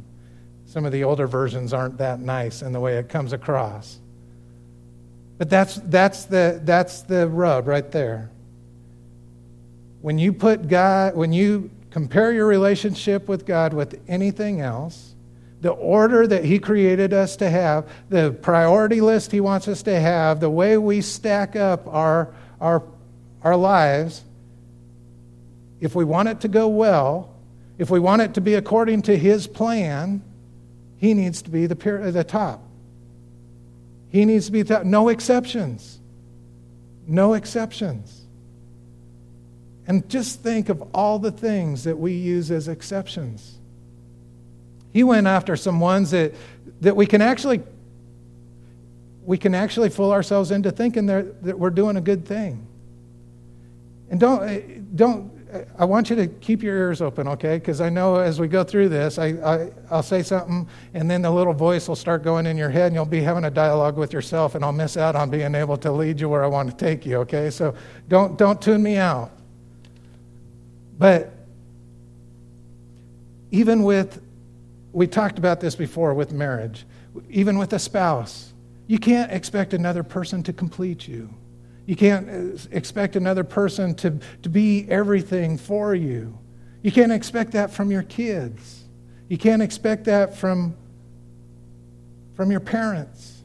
Some 0.65 0.85
of 0.85 0.93
the 0.93 1.03
older 1.03 1.27
versions 1.27 1.73
aren't 1.73 1.97
that 1.97 2.21
nice 2.21 2.61
in 2.61 2.71
the 2.71 2.79
way 2.79 2.97
it 2.97 3.09
comes 3.09 3.33
across. 3.33 3.99
But 5.37 5.49
that's, 5.49 5.75
that's, 5.85 6.25
the, 6.25 6.61
that's 6.63 7.01
the 7.01 7.27
rub 7.27 7.67
right 7.67 7.91
there. 7.91 8.29
When 10.01 10.17
you 10.17 10.33
put 10.33 10.67
God, 10.67 11.15
when 11.15 11.33
you 11.33 11.69
compare 11.91 12.31
your 12.31 12.47
relationship 12.47 13.27
with 13.27 13.45
God 13.45 13.73
with 13.73 14.01
anything 14.07 14.61
else, 14.61 15.13
the 15.61 15.71
order 15.71 16.25
that 16.25 16.43
He 16.43 16.57
created 16.57 17.13
us 17.13 17.35
to 17.37 17.49
have, 17.49 17.87
the 18.09 18.31
priority 18.41 19.01
list 19.01 19.31
He 19.31 19.41
wants 19.41 19.67
us 19.67 19.83
to 19.83 19.99
have, 19.99 20.39
the 20.39 20.49
way 20.49 20.77
we 20.77 21.01
stack 21.01 21.55
up 21.55 21.87
our, 21.87 22.33
our, 22.59 22.81
our 23.43 23.55
lives, 23.55 24.23
if 25.79 25.93
we 25.93 26.03
want 26.03 26.29
it 26.29 26.41
to 26.41 26.47
go 26.47 26.67
well, 26.67 27.35
if 27.77 27.89
we 27.89 27.99
want 27.99 28.21
it 28.21 28.33
to 28.35 28.41
be 28.41 28.55
according 28.55 29.03
to 29.03 29.17
His 29.17 29.45
plan, 29.45 30.23
he 31.01 31.15
needs 31.15 31.41
to 31.41 31.49
be 31.49 31.65
the, 31.65 31.99
uh, 31.99 32.11
the 32.11 32.23
top. 32.23 32.61
He 34.09 34.23
needs 34.23 34.45
to 34.45 34.51
be 34.51 34.61
the 34.61 34.75
top. 34.75 34.83
No 34.85 35.09
exceptions. 35.09 35.99
No 37.07 37.33
exceptions. 37.33 38.20
And 39.87 40.07
just 40.09 40.41
think 40.41 40.69
of 40.69 40.81
all 40.93 41.19
the 41.19 41.31
things 41.31 41.83
that 41.85 41.97
we 41.97 42.13
use 42.13 42.51
as 42.51 42.67
exceptions. 42.67 43.57
He 44.93 45.03
went 45.03 45.27
after 45.27 45.55
some 45.55 45.79
ones 45.79 46.11
that, 46.11 46.33
that 46.81 46.95
we 46.95 47.05
can 47.05 47.21
actually 47.21 47.61
we 49.23 49.37
can 49.37 49.53
actually 49.53 49.89
fool 49.89 50.11
ourselves 50.11 50.49
into 50.49 50.71
thinking 50.71 51.05
that 51.05 51.57
we're 51.57 51.69
doing 51.69 51.95
a 51.95 52.01
good 52.01 52.25
thing. 52.25 52.65
And 54.09 54.19
don't, 54.19 54.43
eh, 54.43 54.61
don't 54.95 55.31
I 55.77 55.85
want 55.85 56.09
you 56.09 56.15
to 56.15 56.27
keep 56.27 56.63
your 56.63 56.75
ears 56.75 57.01
open, 57.01 57.27
okay? 57.27 57.57
Because 57.57 57.81
I 57.81 57.89
know 57.89 58.15
as 58.15 58.39
we 58.39 58.47
go 58.47 58.63
through 58.63 58.89
this, 58.89 59.17
I, 59.17 59.27
I, 59.27 59.71
I'll 59.89 60.03
say 60.03 60.23
something, 60.23 60.67
and 60.93 61.11
then 61.11 61.21
the 61.21 61.31
little 61.31 61.53
voice 61.53 61.89
will 61.89 61.95
start 61.97 62.23
going 62.23 62.45
in 62.45 62.55
your 62.57 62.69
head, 62.69 62.87
and 62.87 62.95
you'll 62.95 63.05
be 63.05 63.21
having 63.21 63.43
a 63.43 63.51
dialogue 63.51 63.97
with 63.97 64.13
yourself, 64.13 64.55
and 64.55 64.63
I'll 64.63 64.71
miss 64.71 64.95
out 64.95 65.15
on 65.15 65.29
being 65.29 65.53
able 65.53 65.75
to 65.77 65.91
lead 65.91 66.21
you 66.21 66.29
where 66.29 66.43
I 66.43 66.47
want 66.47 66.69
to 66.69 66.75
take 66.77 67.05
you, 67.05 67.17
okay? 67.17 67.49
So 67.49 67.75
don't, 68.07 68.37
don't 68.37 68.61
tune 68.61 68.81
me 68.81 68.95
out. 68.95 69.31
But 70.97 71.33
even 73.51 73.83
with, 73.83 74.21
we 74.93 75.07
talked 75.07 75.37
about 75.37 75.59
this 75.59 75.75
before 75.75 76.13
with 76.13 76.31
marriage, 76.31 76.85
even 77.29 77.57
with 77.57 77.73
a 77.73 77.79
spouse, 77.79 78.53
you 78.87 78.99
can't 78.99 79.31
expect 79.31 79.73
another 79.73 80.03
person 80.03 80.43
to 80.43 80.53
complete 80.53 81.07
you. 81.07 81.29
You 81.85 81.95
can't 81.95 82.29
uh, 82.29 82.57
expect 82.71 83.15
another 83.15 83.43
person 83.43 83.95
to, 83.95 84.19
to 84.43 84.49
be 84.49 84.85
everything 84.89 85.57
for 85.57 85.95
you. 85.95 86.37
You 86.81 86.91
can't 86.91 87.11
expect 87.11 87.51
that 87.51 87.71
from 87.71 87.91
your 87.91 88.03
kids. 88.03 88.83
You 89.27 89.37
can't 89.37 89.61
expect 89.61 90.05
that 90.05 90.35
from, 90.35 90.75
from 92.35 92.51
your 92.51 92.59
parents. 92.59 93.41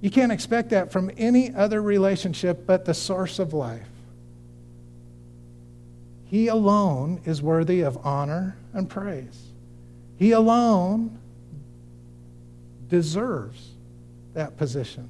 You 0.00 0.10
can't 0.10 0.32
expect 0.32 0.70
that 0.70 0.90
from 0.90 1.10
any 1.16 1.54
other 1.54 1.82
relationship 1.82 2.66
but 2.66 2.84
the 2.84 2.94
source 2.94 3.38
of 3.38 3.52
life. 3.52 3.86
He 6.30 6.46
alone 6.46 7.20
is 7.24 7.42
worthy 7.42 7.80
of 7.80 8.06
honor 8.06 8.56
and 8.72 8.88
praise. 8.88 9.48
He 10.16 10.30
alone 10.30 11.18
deserves 12.88 13.70
that 14.34 14.56
position. 14.56 15.08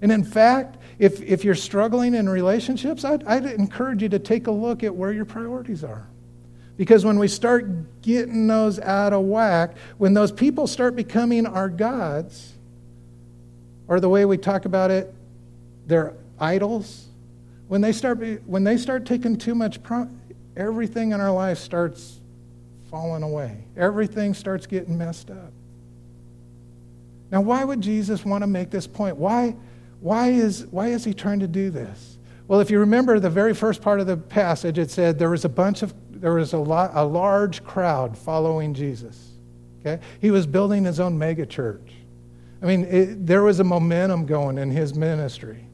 And 0.00 0.10
in 0.10 0.24
fact, 0.24 0.78
if, 0.98 1.20
if 1.20 1.44
you're 1.44 1.54
struggling 1.54 2.14
in 2.14 2.30
relationships, 2.30 3.04
I'd, 3.04 3.24
I'd 3.24 3.44
encourage 3.44 4.02
you 4.02 4.08
to 4.08 4.18
take 4.18 4.46
a 4.46 4.50
look 4.50 4.82
at 4.82 4.94
where 4.94 5.12
your 5.12 5.26
priorities 5.26 5.84
are. 5.84 6.06
Because 6.78 7.04
when 7.04 7.18
we 7.18 7.28
start 7.28 8.00
getting 8.00 8.46
those 8.46 8.78
out 8.80 9.12
of 9.12 9.22
whack, 9.24 9.76
when 9.98 10.14
those 10.14 10.32
people 10.32 10.66
start 10.66 10.96
becoming 10.96 11.44
our 11.44 11.68
gods, 11.68 12.54
or 13.86 14.00
the 14.00 14.08
way 14.08 14.24
we 14.24 14.38
talk 14.38 14.64
about 14.64 14.90
it, 14.90 15.12
they're 15.86 16.14
idols, 16.40 17.05
when 17.68 17.80
they 17.80 17.92
start, 17.92 18.18
when 18.46 18.64
they 18.64 18.76
start 18.76 19.06
taking 19.06 19.36
too 19.36 19.54
much, 19.54 19.78
everything 20.56 21.12
in 21.12 21.20
our 21.20 21.32
life 21.32 21.58
starts 21.58 22.20
falling 22.90 23.22
away. 23.22 23.64
Everything 23.76 24.34
starts 24.34 24.66
getting 24.66 24.96
messed 24.96 25.30
up. 25.30 25.52
Now, 27.30 27.40
why 27.40 27.64
would 27.64 27.80
Jesus 27.80 28.24
want 28.24 28.42
to 28.42 28.46
make 28.46 28.70
this 28.70 28.86
point? 28.86 29.16
Why? 29.16 29.56
Why 30.00 30.28
is, 30.28 30.66
why 30.70 30.88
is 30.88 31.04
he 31.04 31.14
trying 31.14 31.40
to 31.40 31.48
do 31.48 31.70
this? 31.70 32.18
Well, 32.48 32.60
if 32.60 32.70
you 32.70 32.78
remember 32.78 33.18
the 33.18 33.30
very 33.30 33.54
first 33.54 33.82
part 33.82 33.98
of 33.98 34.06
the 34.06 34.16
passage, 34.16 34.78
it 34.78 34.90
said 34.90 35.18
there 35.18 35.30
was 35.30 35.44
a 35.44 35.48
bunch 35.48 35.82
of, 35.82 35.92
there 36.10 36.34
was 36.34 36.52
a, 36.52 36.58
lot, 36.58 36.92
a 36.94 37.04
large 37.04 37.64
crowd 37.64 38.16
following 38.16 38.72
Jesus. 38.72 39.32
Okay? 39.80 40.02
He 40.20 40.30
was 40.30 40.46
building 40.46 40.84
his 40.84 41.00
own 41.00 41.18
megachurch. 41.18 41.90
I 42.62 42.66
mean, 42.66 42.84
it, 42.84 43.26
there 43.26 43.42
was 43.42 43.58
a 43.58 43.64
momentum 43.64 44.26
going 44.26 44.58
in 44.58 44.70
his 44.70 44.94
ministry. 44.94 45.66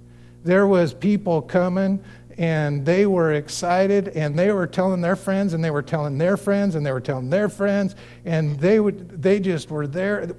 There 0.44 0.66
was 0.66 0.92
people 0.92 1.42
coming 1.42 2.02
and 2.38 2.84
they 2.84 3.06
were 3.06 3.34
excited 3.34 4.08
and 4.08 4.38
they 4.38 4.50
were 4.52 4.66
telling 4.66 5.00
their 5.00 5.16
friends 5.16 5.52
and 5.52 5.62
they 5.62 5.70
were 5.70 5.82
telling 5.82 6.18
their 6.18 6.37
friends 6.37 6.75
and 6.75 6.84
they 6.84 6.92
were 6.92 7.00
telling 7.00 7.30
their 7.30 7.49
friends 7.49 7.94
and 8.25 8.58
they 8.58 8.80
would 8.80 9.22
they 9.22 9.38
just 9.38 9.70
were 9.70 9.87
there 9.87 10.34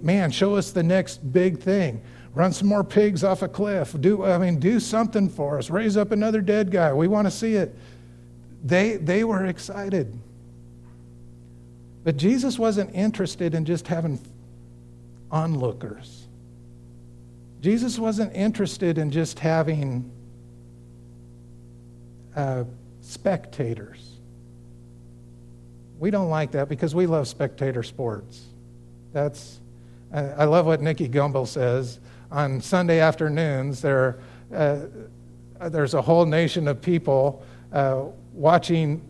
man 0.00 0.30
show 0.30 0.56
us 0.56 0.70
the 0.70 0.82
next 0.82 1.18
big 1.34 1.60
thing 1.60 2.00
run 2.34 2.52
some 2.52 2.68
more 2.68 2.84
pigs 2.84 3.24
off 3.24 3.42
a 3.42 3.48
cliff. 3.48 3.94
Do, 4.00 4.24
I 4.24 4.38
mean, 4.38 4.58
do 4.58 4.80
something 4.80 5.28
for 5.28 5.58
us. 5.58 5.70
Raise 5.70 5.96
up 5.96 6.10
another 6.10 6.40
dead 6.40 6.70
guy. 6.70 6.92
We 6.92 7.08
want 7.08 7.26
to 7.26 7.30
see 7.30 7.54
it. 7.54 7.74
They, 8.64 8.96
they 8.96 9.24
were 9.24 9.46
excited. 9.46 10.18
But 12.02 12.16
Jesus 12.16 12.58
wasn't 12.58 12.94
interested 12.94 13.54
in 13.54 13.64
just 13.64 13.86
having 13.86 14.20
onlookers. 15.30 16.23
Jesus 17.64 17.98
wasn't 17.98 18.36
interested 18.36 18.98
in 18.98 19.10
just 19.10 19.38
having 19.38 20.10
uh, 22.36 22.64
spectators. 23.00 24.06
We 25.98 26.10
don't 26.10 26.28
like 26.28 26.50
that 26.50 26.68
because 26.68 26.94
we 26.94 27.06
love 27.06 27.26
spectator 27.26 27.82
sports. 27.82 28.44
That's, 29.14 29.60
I 30.12 30.44
love 30.44 30.66
what 30.66 30.82
Nicky 30.82 31.08
Gumbel 31.08 31.48
says 31.48 32.00
on 32.30 32.60
Sunday 32.60 33.00
afternoons, 33.00 33.80
there, 33.80 34.18
uh, 34.54 34.80
there's 35.70 35.94
a 35.94 36.02
whole 36.02 36.26
nation 36.26 36.68
of 36.68 36.82
people 36.82 37.42
uh, 37.72 38.02
watching 38.34 39.00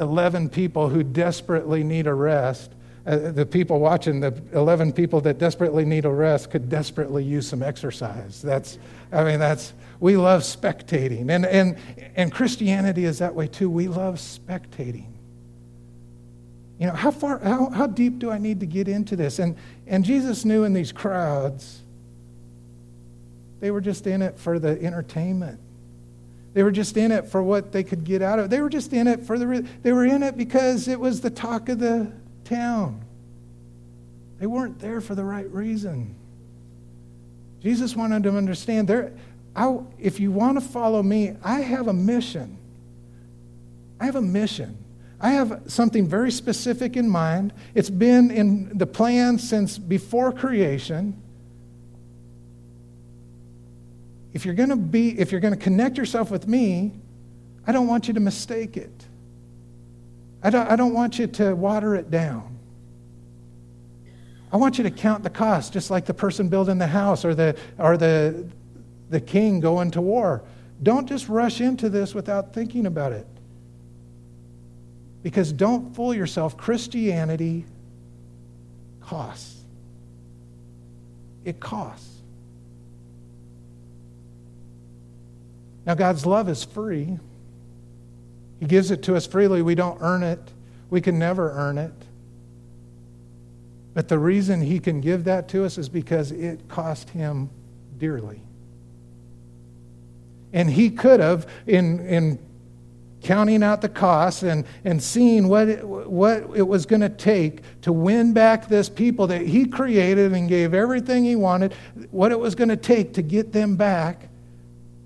11 0.00 0.48
people 0.48 0.88
who 0.88 1.02
desperately 1.02 1.84
need 1.84 2.06
a 2.06 2.14
rest. 2.14 2.72
Uh, 3.04 3.32
the 3.32 3.44
people 3.44 3.80
watching, 3.80 4.20
the 4.20 4.32
11 4.52 4.92
people 4.92 5.20
that 5.20 5.38
desperately 5.38 5.84
need 5.84 6.04
a 6.04 6.10
rest, 6.10 6.50
could 6.50 6.68
desperately 6.68 7.24
use 7.24 7.48
some 7.48 7.62
exercise. 7.62 8.40
That's, 8.40 8.78
I 9.10 9.24
mean, 9.24 9.40
that's, 9.40 9.72
we 9.98 10.16
love 10.16 10.42
spectating. 10.42 11.28
And, 11.30 11.44
and, 11.44 11.76
and 12.14 12.30
Christianity 12.30 13.04
is 13.04 13.18
that 13.18 13.34
way 13.34 13.48
too. 13.48 13.68
We 13.68 13.88
love 13.88 14.16
spectating. 14.16 15.08
You 16.78 16.86
know, 16.88 16.94
how 16.94 17.10
far, 17.10 17.38
how, 17.38 17.70
how 17.70 17.86
deep 17.88 18.18
do 18.18 18.30
I 18.30 18.38
need 18.38 18.60
to 18.60 18.66
get 18.66 18.86
into 18.86 19.16
this? 19.16 19.40
And, 19.40 19.56
and 19.86 20.04
Jesus 20.04 20.44
knew 20.44 20.62
in 20.64 20.72
these 20.72 20.92
crowds 20.92 21.82
they 23.60 23.70
were 23.70 23.80
just 23.80 24.06
in 24.06 24.22
it 24.22 24.38
for 24.38 24.58
the 24.58 24.80
entertainment. 24.82 25.60
They 26.54 26.62
were 26.62 26.72
just 26.72 26.96
in 26.96 27.12
it 27.12 27.28
for 27.28 27.42
what 27.42 27.72
they 27.72 27.82
could 27.82 28.04
get 28.04 28.22
out 28.22 28.38
of 28.38 28.46
it. 28.46 28.48
They 28.48 28.60
were 28.60 28.68
just 28.68 28.92
in 28.92 29.06
it 29.06 29.24
for 29.24 29.38
the 29.38 29.66
they 29.82 29.92
were 29.92 30.04
in 30.04 30.22
it 30.22 30.36
because 30.36 30.88
it 30.88 30.98
was 30.98 31.20
the 31.20 31.30
talk 31.30 31.68
of 31.68 31.78
the 31.78 32.12
They 34.38 34.46
weren't 34.46 34.78
there 34.78 35.00
for 35.00 35.14
the 35.14 35.24
right 35.24 35.48
reason. 35.50 36.14
Jesus 37.62 37.94
wanted 37.94 38.22
them 38.22 38.32
to 38.32 38.38
understand 38.38 38.88
there 38.88 39.12
if 39.98 40.18
you 40.18 40.32
want 40.32 40.58
to 40.58 40.60
follow 40.66 41.02
me, 41.02 41.36
I 41.42 41.60
have 41.60 41.88
a 41.88 41.92
mission. 41.92 42.58
I 44.00 44.06
have 44.06 44.16
a 44.16 44.22
mission. 44.22 44.78
I 45.20 45.32
have 45.32 45.62
something 45.66 46.08
very 46.08 46.32
specific 46.32 46.96
in 46.96 47.08
mind. 47.08 47.52
It's 47.74 47.90
been 47.90 48.30
in 48.30 48.76
the 48.76 48.86
plan 48.86 49.38
since 49.38 49.78
before 49.78 50.32
creation. 50.32 51.22
if 54.32 54.44
you're 54.44 54.54
going 54.54 54.70
to 54.70 54.76
be 54.76 55.18
if 55.18 55.30
you're 55.30 55.40
going 55.40 55.54
to 55.54 55.60
connect 55.60 55.98
yourself 55.98 56.30
with 56.30 56.46
me 56.46 56.92
i 57.66 57.72
don't 57.72 57.86
want 57.86 58.08
you 58.08 58.14
to 58.14 58.20
mistake 58.20 58.76
it 58.76 59.06
i 60.42 60.50
don't, 60.50 60.70
I 60.70 60.76
don't 60.76 60.94
want 60.94 61.18
you 61.18 61.26
to 61.26 61.54
water 61.54 61.94
it 61.94 62.10
down 62.10 62.52
I 64.52 64.58
want 64.58 64.76
you 64.76 64.84
to 64.84 64.90
count 64.90 65.22
the 65.22 65.30
cost, 65.30 65.72
just 65.72 65.90
like 65.90 66.04
the 66.04 66.12
person 66.12 66.48
building 66.50 66.76
the 66.76 66.86
house 66.86 67.24
or 67.24 67.34
the, 67.34 67.56
or 67.78 67.96
the, 67.96 68.46
the 69.08 69.20
king 69.20 69.60
going 69.60 69.90
to 69.92 70.02
war. 70.02 70.42
Don't 70.82 71.08
just 71.08 71.28
rush 71.28 71.62
into 71.62 71.88
this 71.88 72.14
without 72.14 72.52
thinking 72.52 72.84
about 72.84 73.12
it. 73.12 73.26
Because 75.22 75.52
don't 75.52 75.94
fool 75.94 76.12
yourself, 76.12 76.58
Christianity 76.58 77.64
costs. 79.00 79.64
It 81.44 81.58
costs. 81.58 82.08
Now, 85.86 85.94
God's 85.94 86.26
love 86.26 86.48
is 86.48 86.62
free. 86.62 87.18
He 88.62 88.68
gives 88.68 88.92
it 88.92 89.02
to 89.02 89.16
us 89.16 89.26
freely. 89.26 89.60
We 89.60 89.74
don't 89.74 89.98
earn 90.00 90.22
it, 90.22 90.38
we 90.88 91.00
can 91.00 91.18
never 91.18 91.50
earn 91.50 91.78
it. 91.78 91.90
But 93.92 94.06
the 94.06 94.20
reason 94.20 94.60
He 94.60 94.78
can 94.78 95.00
give 95.00 95.24
that 95.24 95.48
to 95.48 95.64
us 95.64 95.78
is 95.78 95.88
because 95.88 96.30
it 96.30 96.68
cost 96.68 97.10
Him 97.10 97.50
dearly. 97.98 98.40
And 100.52 100.70
He 100.70 100.90
could 100.90 101.18
have, 101.18 101.48
in, 101.66 102.06
in 102.06 102.38
counting 103.24 103.64
out 103.64 103.80
the 103.80 103.88
costs 103.88 104.44
and, 104.44 104.64
and 104.84 105.02
seeing 105.02 105.48
what 105.48 105.68
it, 105.68 105.84
what 105.84 106.44
it 106.54 106.68
was 106.68 106.86
going 106.86 107.00
to 107.00 107.08
take 107.08 107.62
to 107.80 107.92
win 107.92 108.32
back 108.32 108.68
this 108.68 108.88
people 108.88 109.26
that 109.26 109.42
he 109.42 109.64
created 109.64 110.32
and 110.32 110.48
gave 110.48 110.72
everything 110.72 111.24
he 111.24 111.34
wanted, 111.34 111.74
what 112.12 112.30
it 112.30 112.38
was 112.38 112.54
going 112.54 112.68
to 112.68 112.76
take 112.76 113.14
to 113.14 113.22
get 113.22 113.52
them 113.52 113.74
back, 113.74 114.28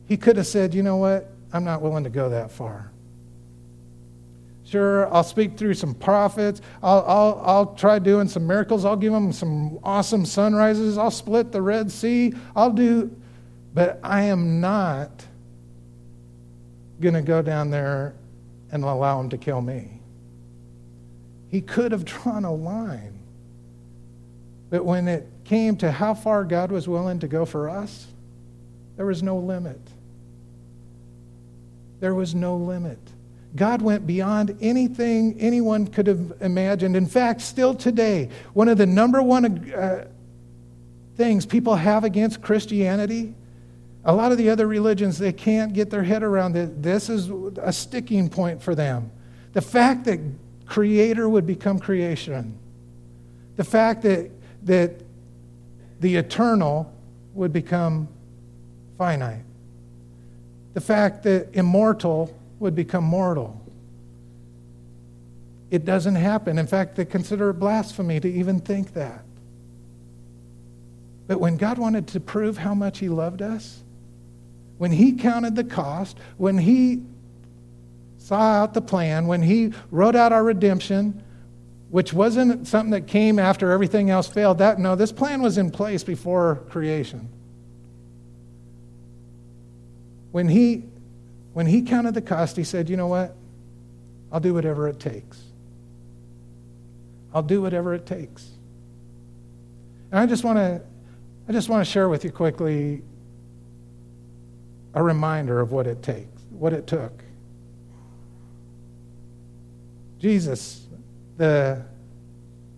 he 0.08 0.18
could 0.18 0.36
have 0.36 0.46
said, 0.46 0.74
you 0.74 0.82
know 0.82 0.98
what? 0.98 1.30
I'm 1.54 1.64
not 1.64 1.80
willing 1.80 2.04
to 2.04 2.10
go 2.10 2.28
that 2.28 2.50
far. 2.50 2.92
Sure, 4.66 5.12
I'll 5.14 5.22
speak 5.22 5.56
through 5.56 5.74
some 5.74 5.94
prophets. 5.94 6.60
I'll, 6.82 7.04
I'll, 7.06 7.42
I'll 7.44 7.74
try 7.74 8.00
doing 8.00 8.26
some 8.26 8.46
miracles. 8.48 8.84
I'll 8.84 8.96
give 8.96 9.12
them 9.12 9.32
some 9.32 9.78
awesome 9.84 10.26
sunrises. 10.26 10.98
I'll 10.98 11.12
split 11.12 11.52
the 11.52 11.62
Red 11.62 11.90
Sea. 11.90 12.34
I'll 12.56 12.72
do, 12.72 13.14
but 13.74 14.00
I 14.02 14.22
am 14.22 14.60
not 14.60 15.24
going 17.00 17.14
to 17.14 17.22
go 17.22 17.42
down 17.42 17.70
there 17.70 18.16
and 18.72 18.82
allow 18.82 19.18
them 19.18 19.28
to 19.30 19.38
kill 19.38 19.60
me. 19.60 20.00
He 21.48 21.60
could 21.60 21.92
have 21.92 22.04
drawn 22.04 22.44
a 22.44 22.52
line. 22.52 23.20
But 24.68 24.84
when 24.84 25.06
it 25.06 25.28
came 25.44 25.76
to 25.76 25.92
how 25.92 26.12
far 26.12 26.42
God 26.42 26.72
was 26.72 26.88
willing 26.88 27.20
to 27.20 27.28
go 27.28 27.44
for 27.44 27.70
us, 27.70 28.08
there 28.96 29.06
was 29.06 29.22
no 29.22 29.36
limit. 29.36 29.80
There 32.00 32.16
was 32.16 32.34
no 32.34 32.56
limit. 32.56 32.98
God 33.56 33.82
went 33.82 34.06
beyond 34.06 34.56
anything 34.60 35.40
anyone 35.40 35.86
could 35.86 36.06
have 36.06 36.32
imagined. 36.40 36.96
In 36.96 37.06
fact, 37.06 37.40
still 37.40 37.74
today, 37.74 38.28
one 38.52 38.68
of 38.68 38.78
the 38.78 38.86
number 38.86 39.22
one 39.22 39.72
uh, 39.72 40.06
things 41.16 41.46
people 41.46 41.74
have 41.74 42.04
against 42.04 42.42
Christianity, 42.42 43.34
a 44.04 44.14
lot 44.14 44.30
of 44.30 44.38
the 44.38 44.50
other 44.50 44.66
religions, 44.66 45.18
they 45.18 45.32
can't 45.32 45.72
get 45.72 45.90
their 45.90 46.02
head 46.02 46.22
around 46.22 46.56
it. 46.56 46.82
This 46.82 47.08
is 47.08 47.30
a 47.60 47.72
sticking 47.72 48.28
point 48.28 48.62
for 48.62 48.74
them. 48.74 49.10
The 49.52 49.62
fact 49.62 50.04
that 50.04 50.20
Creator 50.66 51.28
would 51.28 51.46
become 51.46 51.78
creation, 51.78 52.58
the 53.56 53.64
fact 53.64 54.02
that, 54.02 54.30
that 54.64 54.92
the 56.00 56.16
eternal 56.16 56.92
would 57.34 57.52
become 57.52 58.08
finite 58.98 59.42
the 60.76 60.80
fact 60.82 61.22
that 61.22 61.48
immortal 61.54 62.38
would 62.58 62.74
become 62.74 63.04
mortal. 63.04 63.60
It 65.70 65.84
doesn't 65.84 66.14
happen. 66.14 66.58
In 66.58 66.66
fact, 66.66 66.96
they 66.96 67.04
consider 67.04 67.50
it 67.50 67.54
blasphemy 67.54 68.20
to 68.20 68.28
even 68.30 68.60
think 68.60 68.94
that. 68.94 69.24
But 71.26 71.40
when 71.40 71.56
God 71.56 71.78
wanted 71.78 72.06
to 72.08 72.20
prove 72.20 72.56
how 72.56 72.74
much 72.74 72.98
He 72.98 73.08
loved 73.08 73.42
us, 73.42 73.82
when 74.78 74.92
He 74.92 75.12
counted 75.12 75.56
the 75.56 75.64
cost, 75.64 76.18
when 76.36 76.58
He 76.58 77.02
saw 78.18 78.62
out 78.62 78.74
the 78.74 78.80
plan, 78.80 79.26
when 79.26 79.42
He 79.42 79.72
wrote 79.90 80.14
out 80.14 80.32
our 80.32 80.44
redemption, 80.44 81.22
which 81.90 82.12
wasn't 82.12 82.66
something 82.66 82.90
that 82.90 83.06
came 83.06 83.38
after 83.38 83.70
everything 83.70 84.10
else 84.10 84.28
failed, 84.28 84.58
that 84.58 84.78
no, 84.78 84.94
this 84.96 85.12
plan 85.12 85.40
was 85.40 85.56
in 85.56 85.70
place 85.70 86.02
before 86.02 86.56
creation. 86.68 87.28
When 90.32 90.48
he, 90.48 90.84
when 91.56 91.64
he 91.64 91.80
counted 91.80 92.12
the 92.12 92.20
cost, 92.20 92.54
he 92.54 92.64
said, 92.64 92.90
You 92.90 92.98
know 92.98 93.06
what? 93.06 93.34
I'll 94.30 94.40
do 94.40 94.52
whatever 94.52 94.88
it 94.88 95.00
takes. 95.00 95.42
I'll 97.32 97.42
do 97.42 97.62
whatever 97.62 97.94
it 97.94 98.04
takes. 98.04 98.46
And 100.10 100.20
I 100.20 100.26
just 100.26 100.44
want 100.44 100.58
to 100.58 100.82
I 101.48 101.52
just 101.52 101.70
want 101.70 101.82
to 101.82 101.90
share 101.90 102.10
with 102.10 102.24
you 102.24 102.30
quickly 102.30 103.00
a 104.92 105.02
reminder 105.02 105.58
of 105.58 105.72
what 105.72 105.86
it 105.86 106.02
takes, 106.02 106.42
what 106.50 106.74
it 106.74 106.86
took. 106.86 107.24
Jesus, 110.18 110.86
the, 111.38 111.82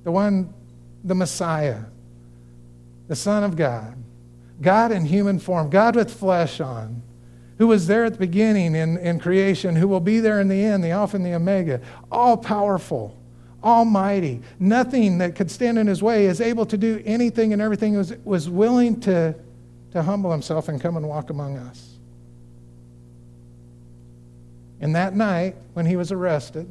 the 0.04 0.12
one, 0.12 0.54
the 1.02 1.16
Messiah, 1.16 1.80
the 3.08 3.16
Son 3.16 3.42
of 3.42 3.56
God, 3.56 3.96
God 4.62 4.92
in 4.92 5.04
human 5.04 5.40
form, 5.40 5.68
God 5.68 5.96
with 5.96 6.14
flesh 6.14 6.60
on, 6.60 7.02
who 7.58 7.66
was 7.66 7.86
there 7.86 8.04
at 8.04 8.12
the 8.12 8.18
beginning 8.18 8.74
in, 8.74 8.96
in 8.98 9.18
creation, 9.18 9.76
who 9.76 9.88
will 9.88 10.00
be 10.00 10.20
there 10.20 10.40
in 10.40 10.48
the 10.48 10.64
end, 10.64 10.82
the 10.82 10.90
Alpha 10.90 11.16
and 11.16 11.26
the 11.26 11.34
Omega, 11.34 11.80
all 12.10 12.36
powerful, 12.36 13.16
almighty, 13.62 14.40
nothing 14.60 15.18
that 15.18 15.34
could 15.34 15.50
stand 15.50 15.76
in 15.76 15.86
his 15.86 16.00
way, 16.00 16.26
is 16.26 16.40
able 16.40 16.64
to 16.66 16.78
do 16.78 17.02
anything 17.04 17.52
and 17.52 17.60
everything, 17.60 17.96
was, 17.96 18.14
was 18.24 18.48
willing 18.48 19.00
to, 19.00 19.34
to 19.90 20.02
humble 20.02 20.30
himself 20.30 20.68
and 20.68 20.80
come 20.80 20.96
and 20.96 21.08
walk 21.08 21.30
among 21.30 21.56
us. 21.58 21.96
And 24.80 24.94
that 24.94 25.16
night, 25.16 25.56
when 25.74 25.84
he 25.84 25.96
was 25.96 26.12
arrested, 26.12 26.68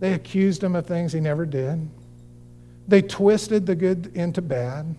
they 0.00 0.12
accused 0.12 0.62
him 0.62 0.76
of 0.76 0.86
things 0.86 1.14
he 1.14 1.20
never 1.20 1.46
did. 1.46 1.88
They 2.86 3.00
twisted 3.00 3.64
the 3.64 3.74
good 3.74 4.12
into 4.14 4.42
bad. 4.42 4.94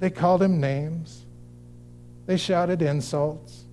They 0.00 0.10
called 0.10 0.42
him 0.42 0.60
names. 0.60 1.24
They 2.28 2.36
shouted 2.36 2.82
insults. 2.82 3.64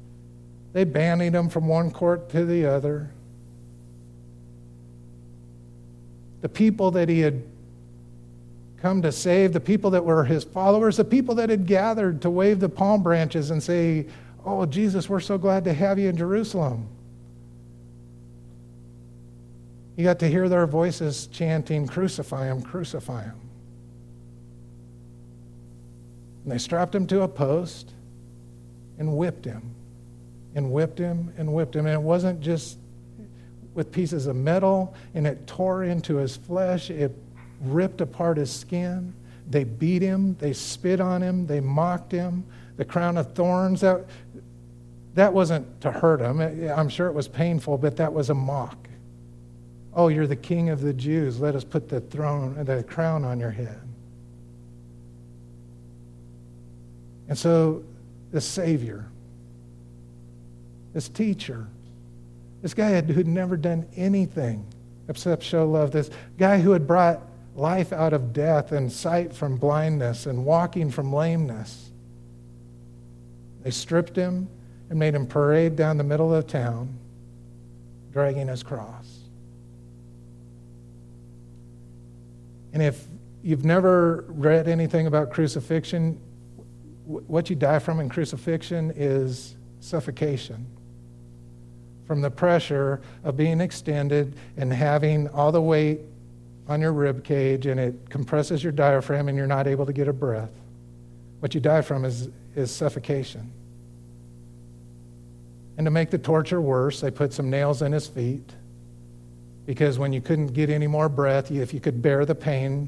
They 0.71 0.85
bandied 0.85 1.35
him 1.35 1.49
from 1.49 1.67
one 1.67 1.91
court 1.91 2.29
to 2.29 2.45
the 2.45 2.65
other. 2.65 3.11
The 6.39 6.47
people 6.47 6.89
that 6.91 7.09
he 7.09 7.19
had 7.19 7.43
come 8.81 9.01
to 9.01 9.11
save, 9.11 9.51
the 9.51 9.59
people 9.59 9.91
that 9.91 10.05
were 10.05 10.23
his 10.23 10.45
followers, 10.45 10.95
the 10.95 11.03
people 11.03 11.35
that 11.35 11.49
had 11.49 11.65
gathered 11.65 12.21
to 12.21 12.29
wave 12.29 12.61
the 12.61 12.69
palm 12.69 13.03
branches 13.03 13.51
and 13.51 13.61
say, 13.61 14.07
Oh, 14.45 14.65
Jesus, 14.65 15.09
we're 15.09 15.19
so 15.19 15.37
glad 15.37 15.65
to 15.65 15.73
have 15.73 15.99
you 15.99 16.07
in 16.07 16.15
Jerusalem. 16.15 16.87
You 19.97 20.05
got 20.05 20.19
to 20.19 20.29
hear 20.29 20.47
their 20.47 20.65
voices 20.65 21.27
chanting, 21.27 21.87
Crucify 21.87 22.45
him, 22.45 22.61
crucify 22.61 23.23
him. 23.23 23.41
And 26.43 26.53
they 26.53 26.57
strapped 26.57 26.95
him 26.95 27.05
to 27.07 27.23
a 27.23 27.27
post 27.27 27.94
and 28.97 29.17
whipped 29.17 29.45
him 29.45 29.75
and 30.55 30.71
whipped 30.71 30.97
him 30.97 31.33
and 31.37 31.53
whipped 31.53 31.75
him. 31.75 31.85
And 31.85 31.93
it 31.93 32.01
wasn't 32.01 32.39
just 32.39 32.77
with 33.73 33.91
pieces 33.91 34.25
of 34.25 34.35
metal 34.35 34.95
and 35.13 35.27
it 35.27 35.45
tore 35.45 35.83
into 35.83 36.15
his 36.15 36.37
flesh, 36.37 36.89
it 36.89 37.11
ripped 37.61 38.01
apart 38.01 38.37
his 38.37 38.51
skin. 38.51 39.13
They 39.49 39.63
beat 39.63 40.01
him, 40.01 40.35
they 40.39 40.53
spit 40.53 40.99
on 40.99 41.21
him, 41.21 41.45
they 41.45 41.59
mocked 41.59 42.11
him. 42.11 42.45
The 42.77 42.85
crown 42.85 43.17
of 43.17 43.33
thorns, 43.33 43.81
that, 43.81 44.05
that 45.13 45.33
wasn't 45.33 45.81
to 45.81 45.91
hurt 45.91 46.19
him. 46.19 46.41
I'm 46.41 46.89
sure 46.89 47.07
it 47.07 47.13
was 47.13 47.27
painful, 47.27 47.77
but 47.77 47.97
that 47.97 48.11
was 48.11 48.29
a 48.29 48.33
mock. 48.33 48.77
Oh, 49.93 50.09
you're 50.09 50.27
the 50.27 50.35
king 50.35 50.69
of 50.69 50.81
the 50.81 50.91
Jews. 50.91 51.39
Let 51.39 51.55
us 51.55 51.63
put 51.63 51.87
the 51.87 52.01
throne, 52.01 52.61
the 52.65 52.83
crown 52.83 53.23
on 53.23 53.39
your 53.39 53.51
head. 53.51 53.79
And 57.29 57.37
so 57.37 57.83
this 58.35 58.45
Savior, 58.45 59.05
this 60.93 61.07
teacher, 61.07 61.67
this 62.61 62.73
guy 62.73 62.99
who'd 62.99 63.27
never 63.27 63.55
done 63.55 63.87
anything 63.95 64.65
except 65.07 65.41
show 65.41 65.65
love, 65.65 65.91
this 65.91 66.09
guy 66.37 66.59
who 66.59 66.71
had 66.71 66.85
brought 66.85 67.21
life 67.55 67.93
out 67.93 68.11
of 68.11 68.33
death 68.33 68.73
and 68.73 68.91
sight 68.91 69.33
from 69.33 69.55
blindness 69.55 70.25
and 70.25 70.43
walking 70.43 70.91
from 70.91 71.13
lameness. 71.13 71.91
They 73.63 73.71
stripped 73.71 74.17
him 74.17 74.49
and 74.89 74.99
made 74.99 75.15
him 75.15 75.27
parade 75.27 75.77
down 75.77 75.95
the 75.95 76.03
middle 76.03 76.35
of 76.35 76.45
town, 76.45 76.93
dragging 78.11 78.49
his 78.49 78.63
cross. 78.63 79.17
And 82.73 82.83
if 82.83 83.01
you've 83.43 83.63
never 83.63 84.25
read 84.27 84.67
anything 84.67 85.07
about 85.07 85.31
crucifixion, 85.31 86.19
what 87.05 87.49
you 87.49 87.55
die 87.55 87.79
from 87.79 87.99
in 87.99 88.09
crucifixion 88.09 88.91
is 88.95 89.55
suffocation 89.79 90.65
from 92.05 92.21
the 92.21 92.29
pressure 92.29 93.01
of 93.23 93.35
being 93.35 93.59
extended 93.59 94.35
and 94.57 94.71
having 94.71 95.27
all 95.29 95.51
the 95.51 95.61
weight 95.61 96.01
on 96.67 96.81
your 96.81 96.93
rib 96.93 97.23
cage 97.23 97.65
and 97.65 97.79
it 97.79 98.09
compresses 98.09 98.63
your 98.63 98.71
diaphragm 98.71 99.27
and 99.27 99.37
you're 99.37 99.47
not 99.47 99.67
able 99.67 99.85
to 99.85 99.93
get 99.93 100.07
a 100.07 100.13
breath. 100.13 100.51
What 101.39 101.53
you 101.53 101.61
die 101.61 101.81
from 101.81 102.05
is, 102.05 102.29
is 102.55 102.71
suffocation. 102.71 103.51
And 105.77 105.85
to 105.85 105.91
make 105.91 106.09
the 106.09 106.17
torture 106.17 106.61
worse, 106.61 107.01
they 107.01 107.11
put 107.11 107.33
some 107.33 107.49
nails 107.49 107.81
in 107.81 107.91
his 107.91 108.07
feet 108.07 108.53
because 109.65 109.99
when 109.99 110.13
you 110.13 110.21
couldn't 110.21 110.47
get 110.47 110.69
any 110.69 110.87
more 110.87 111.09
breath, 111.09 111.51
if 111.51 111.73
you 111.73 111.79
could 111.79 112.01
bear 112.01 112.25
the 112.25 112.35
pain 112.35 112.87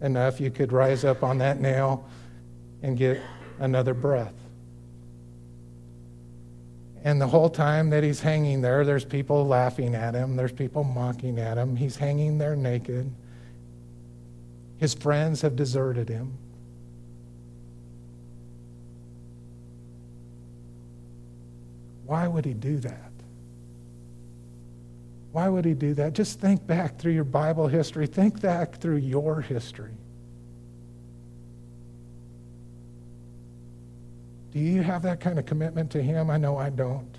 enough, 0.00 0.40
you 0.40 0.50
could 0.50 0.72
rise 0.72 1.04
up 1.04 1.22
on 1.22 1.38
that 1.38 1.60
nail 1.60 2.08
and 2.82 2.96
get 2.96 3.20
another 3.58 3.94
breath. 3.94 4.34
And 7.04 7.20
the 7.20 7.26
whole 7.26 7.50
time 7.50 7.90
that 7.90 8.02
he's 8.02 8.20
hanging 8.20 8.62
there, 8.62 8.84
there's 8.84 9.04
people 9.04 9.46
laughing 9.46 9.94
at 9.94 10.14
him, 10.14 10.36
there's 10.36 10.52
people 10.52 10.84
mocking 10.84 11.38
at 11.38 11.58
him. 11.58 11.76
He's 11.76 11.96
hanging 11.96 12.38
there 12.38 12.56
naked. 12.56 13.10
His 14.78 14.94
friends 14.94 15.42
have 15.42 15.54
deserted 15.54 16.08
him. 16.08 16.38
Why 22.06 22.26
would 22.26 22.44
he 22.44 22.54
do 22.54 22.78
that? 22.78 23.10
Why 25.32 25.48
would 25.48 25.64
he 25.64 25.74
do 25.74 25.94
that? 25.94 26.12
Just 26.12 26.40
think 26.40 26.66
back 26.66 26.98
through 26.98 27.12
your 27.12 27.24
Bible 27.24 27.66
history, 27.66 28.06
think 28.06 28.40
back 28.40 28.76
through 28.76 28.98
your 28.98 29.40
history. 29.40 29.96
Do 34.54 34.60
you 34.60 34.82
have 34.82 35.02
that 35.02 35.18
kind 35.20 35.38
of 35.38 35.46
commitment 35.46 35.90
to 35.90 36.02
him? 36.02 36.30
I 36.30 36.36
know 36.36 36.56
I 36.56 36.70
don't. 36.70 37.18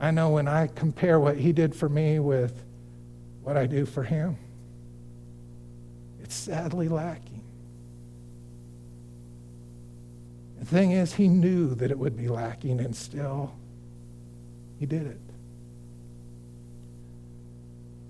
I 0.00 0.12
know 0.12 0.30
when 0.30 0.46
I 0.46 0.68
compare 0.68 1.18
what 1.18 1.36
he 1.36 1.52
did 1.52 1.74
for 1.74 1.88
me 1.88 2.20
with 2.20 2.62
what 3.42 3.56
I 3.56 3.66
do 3.66 3.84
for 3.84 4.04
him, 4.04 4.38
it's 6.22 6.34
sadly 6.34 6.88
lacking. 6.88 7.42
The 10.60 10.66
thing 10.66 10.92
is, 10.92 11.14
he 11.14 11.26
knew 11.26 11.74
that 11.74 11.90
it 11.90 11.98
would 11.98 12.16
be 12.16 12.28
lacking, 12.28 12.80
and 12.80 12.94
still, 12.94 13.52
he 14.78 14.86
did 14.86 15.06
it. 15.06 15.20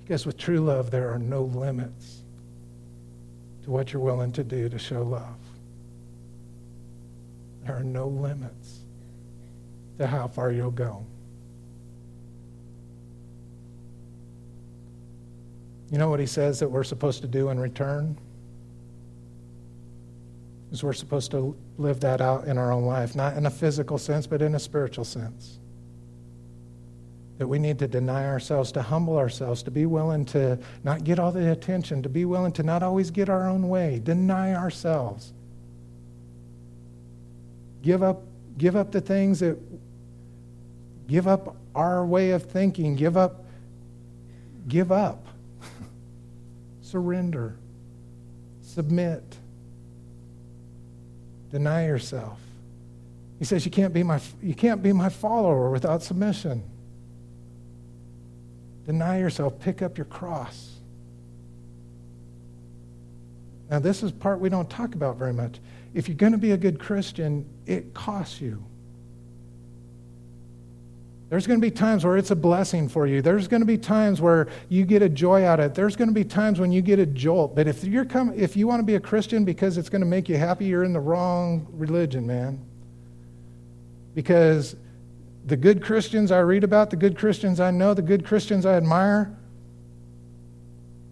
Because 0.01 0.27
with 0.27 0.37
true 0.37 0.61
love, 0.61 0.91
there 0.91 1.11
are 1.11 1.19
no 1.19 1.45
limits 1.45 2.20
what 3.71 3.93
you're 3.93 4.03
willing 4.03 4.33
to 4.33 4.43
do 4.43 4.69
to 4.69 4.79
show 4.79 5.03
love. 5.03 5.39
There 7.65 7.77
are 7.77 7.85
no 7.85 8.09
limits 8.09 8.81
to 9.99 10.07
how 10.07 10.27
far 10.27 10.51
you'll 10.51 10.73
go. 10.73 11.05
You 15.91 15.99
know 15.99 16.09
what 16.09 16.21
he 16.21 16.27
says 16.27 16.59
that 16.61 16.69
we're 16.69 16.85
supposed 16.85 17.23
to 17.23 17.29
do 17.29 17.51
in 17.51 17.59
return? 17.59 18.19
Is 20.73 20.83
we're 20.83 20.93
supposed 20.93 21.31
to 21.33 21.57
live 21.79 22.01
that 22.01 22.21
out 22.21 22.47
in 22.47 22.59
our 22.59 22.73
own 22.73 22.85
life, 22.85 23.15
not 23.15 23.37
in 23.37 23.47
a 23.47 23.51
physical 23.51 23.99
sense, 23.99 24.27
but 24.27 24.43
in 24.43 24.55
a 24.55 24.61
spiritual 24.61 25.05
sense 25.05 25.59
that 27.41 27.49
we 27.49 27.59
need 27.59 27.79
to 27.79 27.89
deny 27.89 28.27
ourselves, 28.27 28.71
to 28.71 28.83
humble 28.83 29.17
ourselves, 29.17 29.63
to 29.63 29.71
be 29.71 29.87
willing 29.87 30.27
to 30.27 30.59
not 30.85 31.05
get 31.05 31.19
all 31.19 31.33
the 31.33 31.51
attention, 31.51 32.03
to 32.03 32.09
be 32.11 32.27
willing 32.27 32.53
to 32.53 32.63
not 32.63 32.83
always 32.83 33.11
get 33.11 33.31
our 33.31 33.49
own 33.49 33.71
way, 33.71 33.99
deny 34.05 34.53
ourselves. 34.53 35.33
Give 37.81 38.03
up, 38.03 38.25
give 38.59 38.77
up 38.77 38.93
the 38.93 39.01
things 39.01 39.41
that, 39.41 39.57
give 41.09 41.27
up 41.27 41.57
our 41.75 42.05
way 42.05 42.33
of 42.33 42.43
thinking, 42.43 42.95
give 42.95 43.17
up, 43.17 43.47
give 44.69 44.93
up. 44.93 45.25
Surrender. 46.83 47.57
Submit. 48.61 49.25
Deny 51.51 51.87
yourself. 51.87 52.39
He 53.39 53.47
says 53.47 53.65
you 53.65 53.71
can't 53.71 53.95
be 53.95 54.03
my, 54.03 54.21
you 54.43 54.55
can't 54.55 54.83
be 54.83 54.93
my 54.93 55.09
follower 55.09 55.71
without 55.71 56.03
submission. 56.03 56.65
Deny 58.91 59.21
yourself, 59.21 59.61
pick 59.61 59.83
up 59.83 59.97
your 59.97 60.05
cross. 60.07 60.81
Now, 63.71 63.79
this 63.79 64.03
is 64.03 64.11
part 64.11 64.41
we 64.41 64.49
don't 64.49 64.69
talk 64.69 64.97
about 64.97 65.17
very 65.17 65.33
much. 65.33 65.61
If 65.95 66.09
you're 66.09 66.17
going 66.17 66.33
to 66.33 66.39
be 66.39 66.51
a 66.51 66.57
good 66.57 66.81
Christian, 66.81 67.49
it 67.67 67.95
costs 67.95 68.41
you. 68.41 68.65
There's 71.29 71.47
going 71.47 71.61
to 71.61 71.65
be 71.65 71.71
times 71.71 72.05
where 72.05 72.17
it's 72.17 72.33
a 72.33 72.35
blessing 72.37 72.89
for 72.89 73.07
you. 73.07 73.23
There's 73.23 73.47
going 73.47 73.61
to 73.61 73.67
be 73.67 73.79
times 73.79 74.21
where 74.21 74.49
you 74.69 74.85
get 74.85 75.03
a 75.03 75.09
joy 75.09 75.45
out 75.45 75.61
of 75.61 75.67
it. 75.67 75.75
There's 75.77 75.95
going 75.95 76.09
to 76.09 76.15
be 76.15 76.25
times 76.25 76.59
when 76.59 76.73
you 76.73 76.83
get 76.83 76.99
a 76.99 77.07
jolt. 77.07 77.55
But 77.55 77.69
if 77.69 77.85
you're 77.85 78.05
come, 78.05 78.33
if 78.35 78.57
you 78.57 78.67
want 78.67 78.81
to 78.81 78.85
be 78.85 78.97
a 78.97 79.01
Christian 79.01 79.45
because 79.45 79.79
it's 79.79 79.89
going 79.89 80.03
to 80.03 80.09
make 80.09 80.29
you 80.29 80.37
happy, 80.37 80.65
you're 80.65 80.83
in 80.83 80.93
the 80.93 80.99
wrong 80.99 81.65
religion, 81.71 82.27
man. 82.27 82.59
Because 84.17 84.75
the 85.51 85.57
good 85.57 85.83
Christians 85.83 86.31
I 86.31 86.39
read 86.39 86.63
about, 86.63 86.91
the 86.91 86.97
good 86.97 87.19
Christians 87.19 87.59
I 87.59 87.73
know, 87.73 87.93
the 87.93 88.03
good 88.03 88.25
Christians 88.25 88.65
I 88.65 88.75
admire, 88.75 89.37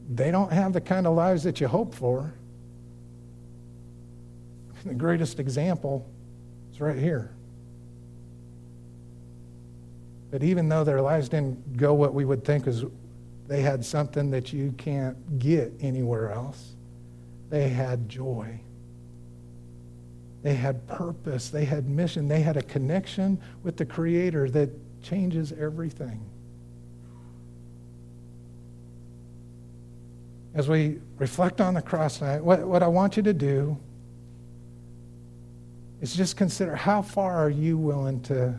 they 0.09 0.31
don't 0.31 0.53
have 0.53 0.73
the 0.73 0.81
kind 0.81 1.09
of 1.09 1.17
lives 1.17 1.43
that 1.43 1.61
you 1.61 1.67
hope 1.67 1.93
for. 1.93 2.33
The 4.85 4.95
greatest 4.95 5.41
example 5.41 6.09
is 6.73 6.81
right 6.81 6.97
here. 6.97 7.33
But 10.31 10.45
even 10.45 10.69
though 10.69 10.85
their 10.85 11.03
lives 11.03 11.29
didn't 11.29 11.77
go 11.77 11.93
what 11.93 12.15
we 12.15 12.25
would 12.25 12.45
think 12.45 12.69
is 12.69 12.85
they 13.49 13.61
had 13.61 13.85
something 13.85 14.31
that 14.31 14.53
you 14.53 14.73
can't 14.79 15.41
get 15.41 15.73
anywhere 15.81 16.31
else, 16.31 16.77
they 17.51 17.71
had 17.71 18.09
joy. 18.09 18.61
They 20.43 20.55
had 20.55 20.87
purpose, 20.87 21.49
they 21.49 21.65
had 21.65 21.89
mission, 21.89 22.29
they 22.29 22.41
had 22.41 22.57
a 22.57 22.63
connection 22.63 23.41
with 23.63 23.77
the 23.77 23.85
Creator 23.85 24.51
that 24.51 24.71
changes 25.03 25.53
everything. 25.53 26.25
As 30.55 30.69
we 30.69 30.99
reflect 31.19 31.61
on 31.61 31.75
the 31.75 31.83
cross 31.83 32.19
tonight, 32.19 32.43
what, 32.43 32.61
what 32.61 32.83
I 32.83 32.89
want 32.89 33.17
you 33.17 33.23
to 33.25 33.35
do 33.35 33.77
is 36.01 36.15
just 36.15 36.37
consider 36.37 36.75
how 36.75 37.03
far 37.03 37.37
are 37.37 37.51
you 37.51 37.77
willing 37.77 38.21
to, 38.23 38.55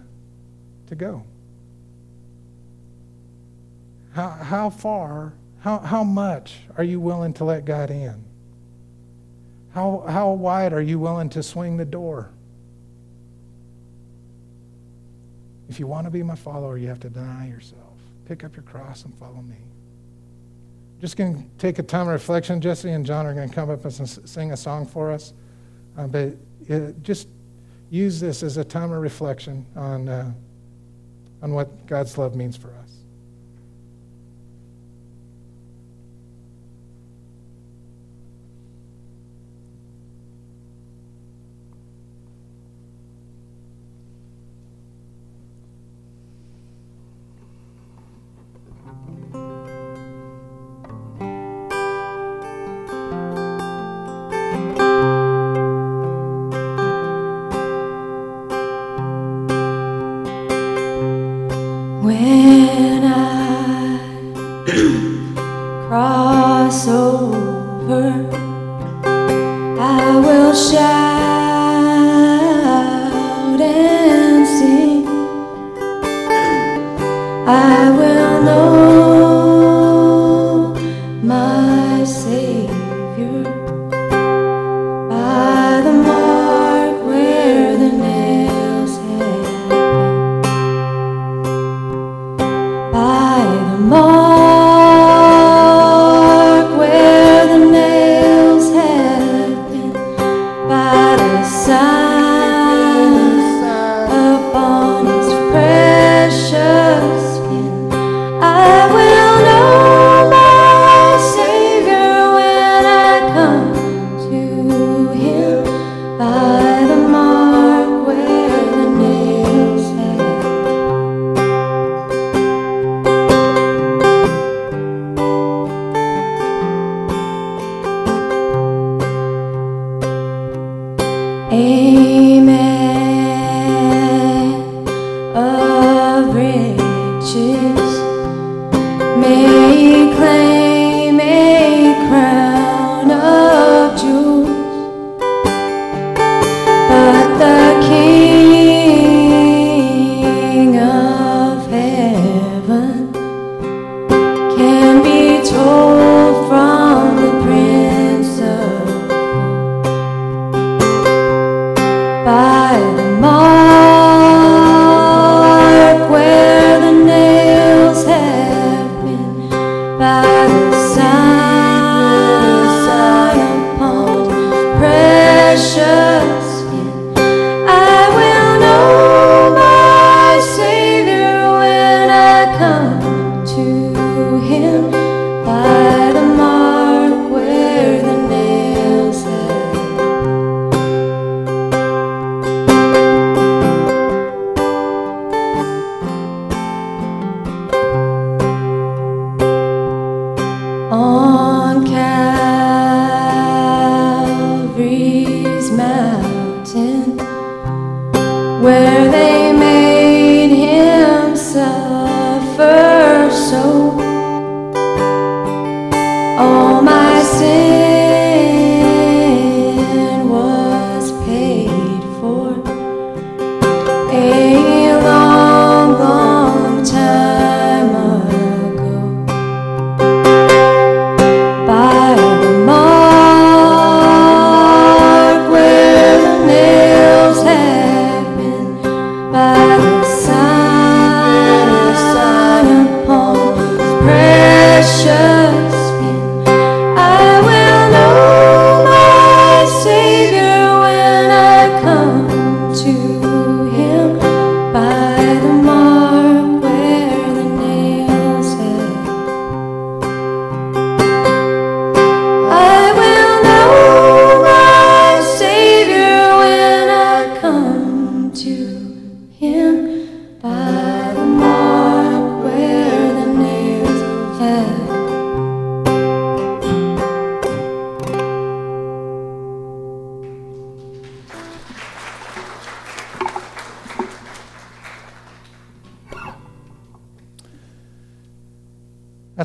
to 0.88 0.96
go? 0.96 1.24
How, 4.14 4.30
how 4.30 4.70
far, 4.70 5.34
how, 5.60 5.80
how 5.80 6.04
much 6.04 6.60
are 6.78 6.84
you 6.84 7.00
willing 7.00 7.34
to 7.36 7.46
let 7.46 7.66
God 7.66 7.90
in? 7.90 8.29
How, 9.74 10.04
how 10.08 10.32
wide 10.32 10.74
are 10.74 10.82
you 10.82 11.00
willing 11.00 11.30
to 11.30 11.44
swing 11.44 11.78
the 11.78 11.86
door? 11.86 12.32
If 15.70 15.80
you 15.80 15.86
want 15.86 16.06
to 16.06 16.12
be 16.12 16.24
my 16.24 16.36
follower, 16.36 16.78
you 16.78 16.88
have 16.88 17.00
to 17.02 17.10
deny 17.10 17.48
yourself. 17.48 17.84
Pick 18.26 18.44
up 18.44 18.56
your 18.56 18.64
cross 18.64 19.06
and 19.06 19.16
follow 19.18 19.42
me. 19.42 19.58
Just 21.00 21.16
going 21.16 21.36
to 21.36 21.50
take 21.58 21.80
a 21.80 21.84
time 21.84 22.08
of 22.08 22.14
reflection. 22.14 22.60
Jesse 22.60 22.90
and 22.90 23.06
John 23.06 23.26
are 23.26 23.34
going 23.34 23.48
to 23.48 23.56
come 23.56 23.70
up 23.70 23.86
and 23.86 24.10
sing 24.10 24.52
a 24.52 24.58
song 24.58 24.86
for 24.86 25.12
us. 25.12 25.34
Uh, 25.98 26.08
but 26.08 26.34
uh, 26.70 26.92
just 27.02 27.28
use 27.90 28.20
this 28.20 28.44
as 28.44 28.58
a 28.58 28.64
time 28.64 28.92
of 28.92 29.02
reflection 29.02 29.66
on, 29.76 30.10
uh, 30.10 30.32
on 31.42 31.54
what 31.54 31.86
God's 31.86 32.18
love 32.18 32.36
means 32.36 32.58
for 32.58 32.74
us. 32.74 32.89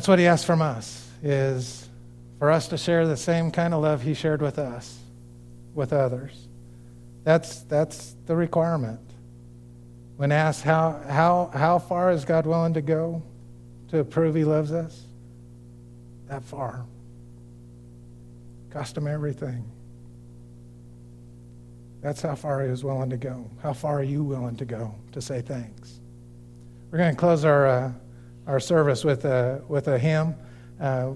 That's 0.05 0.09
what 0.09 0.19
he 0.19 0.27
asks 0.27 0.45
from 0.45 0.61
us 0.61 1.09
is 1.23 1.89
for 2.37 2.51
us 2.51 2.67
to 2.67 2.77
share 2.77 3.07
the 3.07 3.17
same 3.17 3.49
kind 3.49 3.73
of 3.73 3.81
love 3.81 4.03
he 4.03 4.13
shared 4.13 4.39
with 4.39 4.59
us 4.59 4.99
with 5.73 5.93
others. 5.93 6.47
That's 7.23 7.61
that's 7.63 8.15
the 8.27 8.35
requirement. 8.35 8.99
When 10.17 10.31
asked 10.31 10.61
how 10.61 11.01
how 11.09 11.49
how 11.51 11.79
far 11.79 12.11
is 12.11 12.23
God 12.23 12.45
willing 12.45 12.75
to 12.75 12.83
go 12.83 13.23
to 13.87 14.03
prove 14.03 14.35
he 14.35 14.43
loves 14.43 14.71
us? 14.71 15.05
That 16.27 16.43
far. 16.43 16.85
Cost 18.69 18.95
him 18.95 19.07
everything. 19.07 19.65
That's 22.03 22.21
how 22.21 22.35
far 22.35 22.61
he 22.61 22.69
was 22.69 22.83
willing 22.83 23.09
to 23.09 23.17
go. 23.17 23.49
How 23.63 23.73
far 23.73 23.97
are 24.01 24.03
you 24.03 24.23
willing 24.23 24.57
to 24.57 24.65
go 24.65 24.93
to 25.13 25.19
say 25.19 25.41
thanks? 25.41 25.99
We're 26.91 26.99
going 26.99 27.15
to 27.15 27.19
close 27.19 27.43
our 27.43 27.65
uh, 27.65 27.91
our 28.47 28.59
service 28.59 29.03
with 29.03 29.25
a, 29.25 29.61
with 29.67 29.87
a 29.87 29.97
hymn. 29.97 30.35
Uh, 30.79 31.13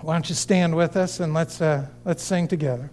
why 0.00 0.14
don't 0.14 0.28
you 0.28 0.34
stand 0.34 0.74
with 0.74 0.96
us 0.96 1.20
and 1.20 1.32
let's, 1.34 1.60
uh, 1.60 1.86
let's 2.04 2.22
sing 2.22 2.48
together. 2.48 2.90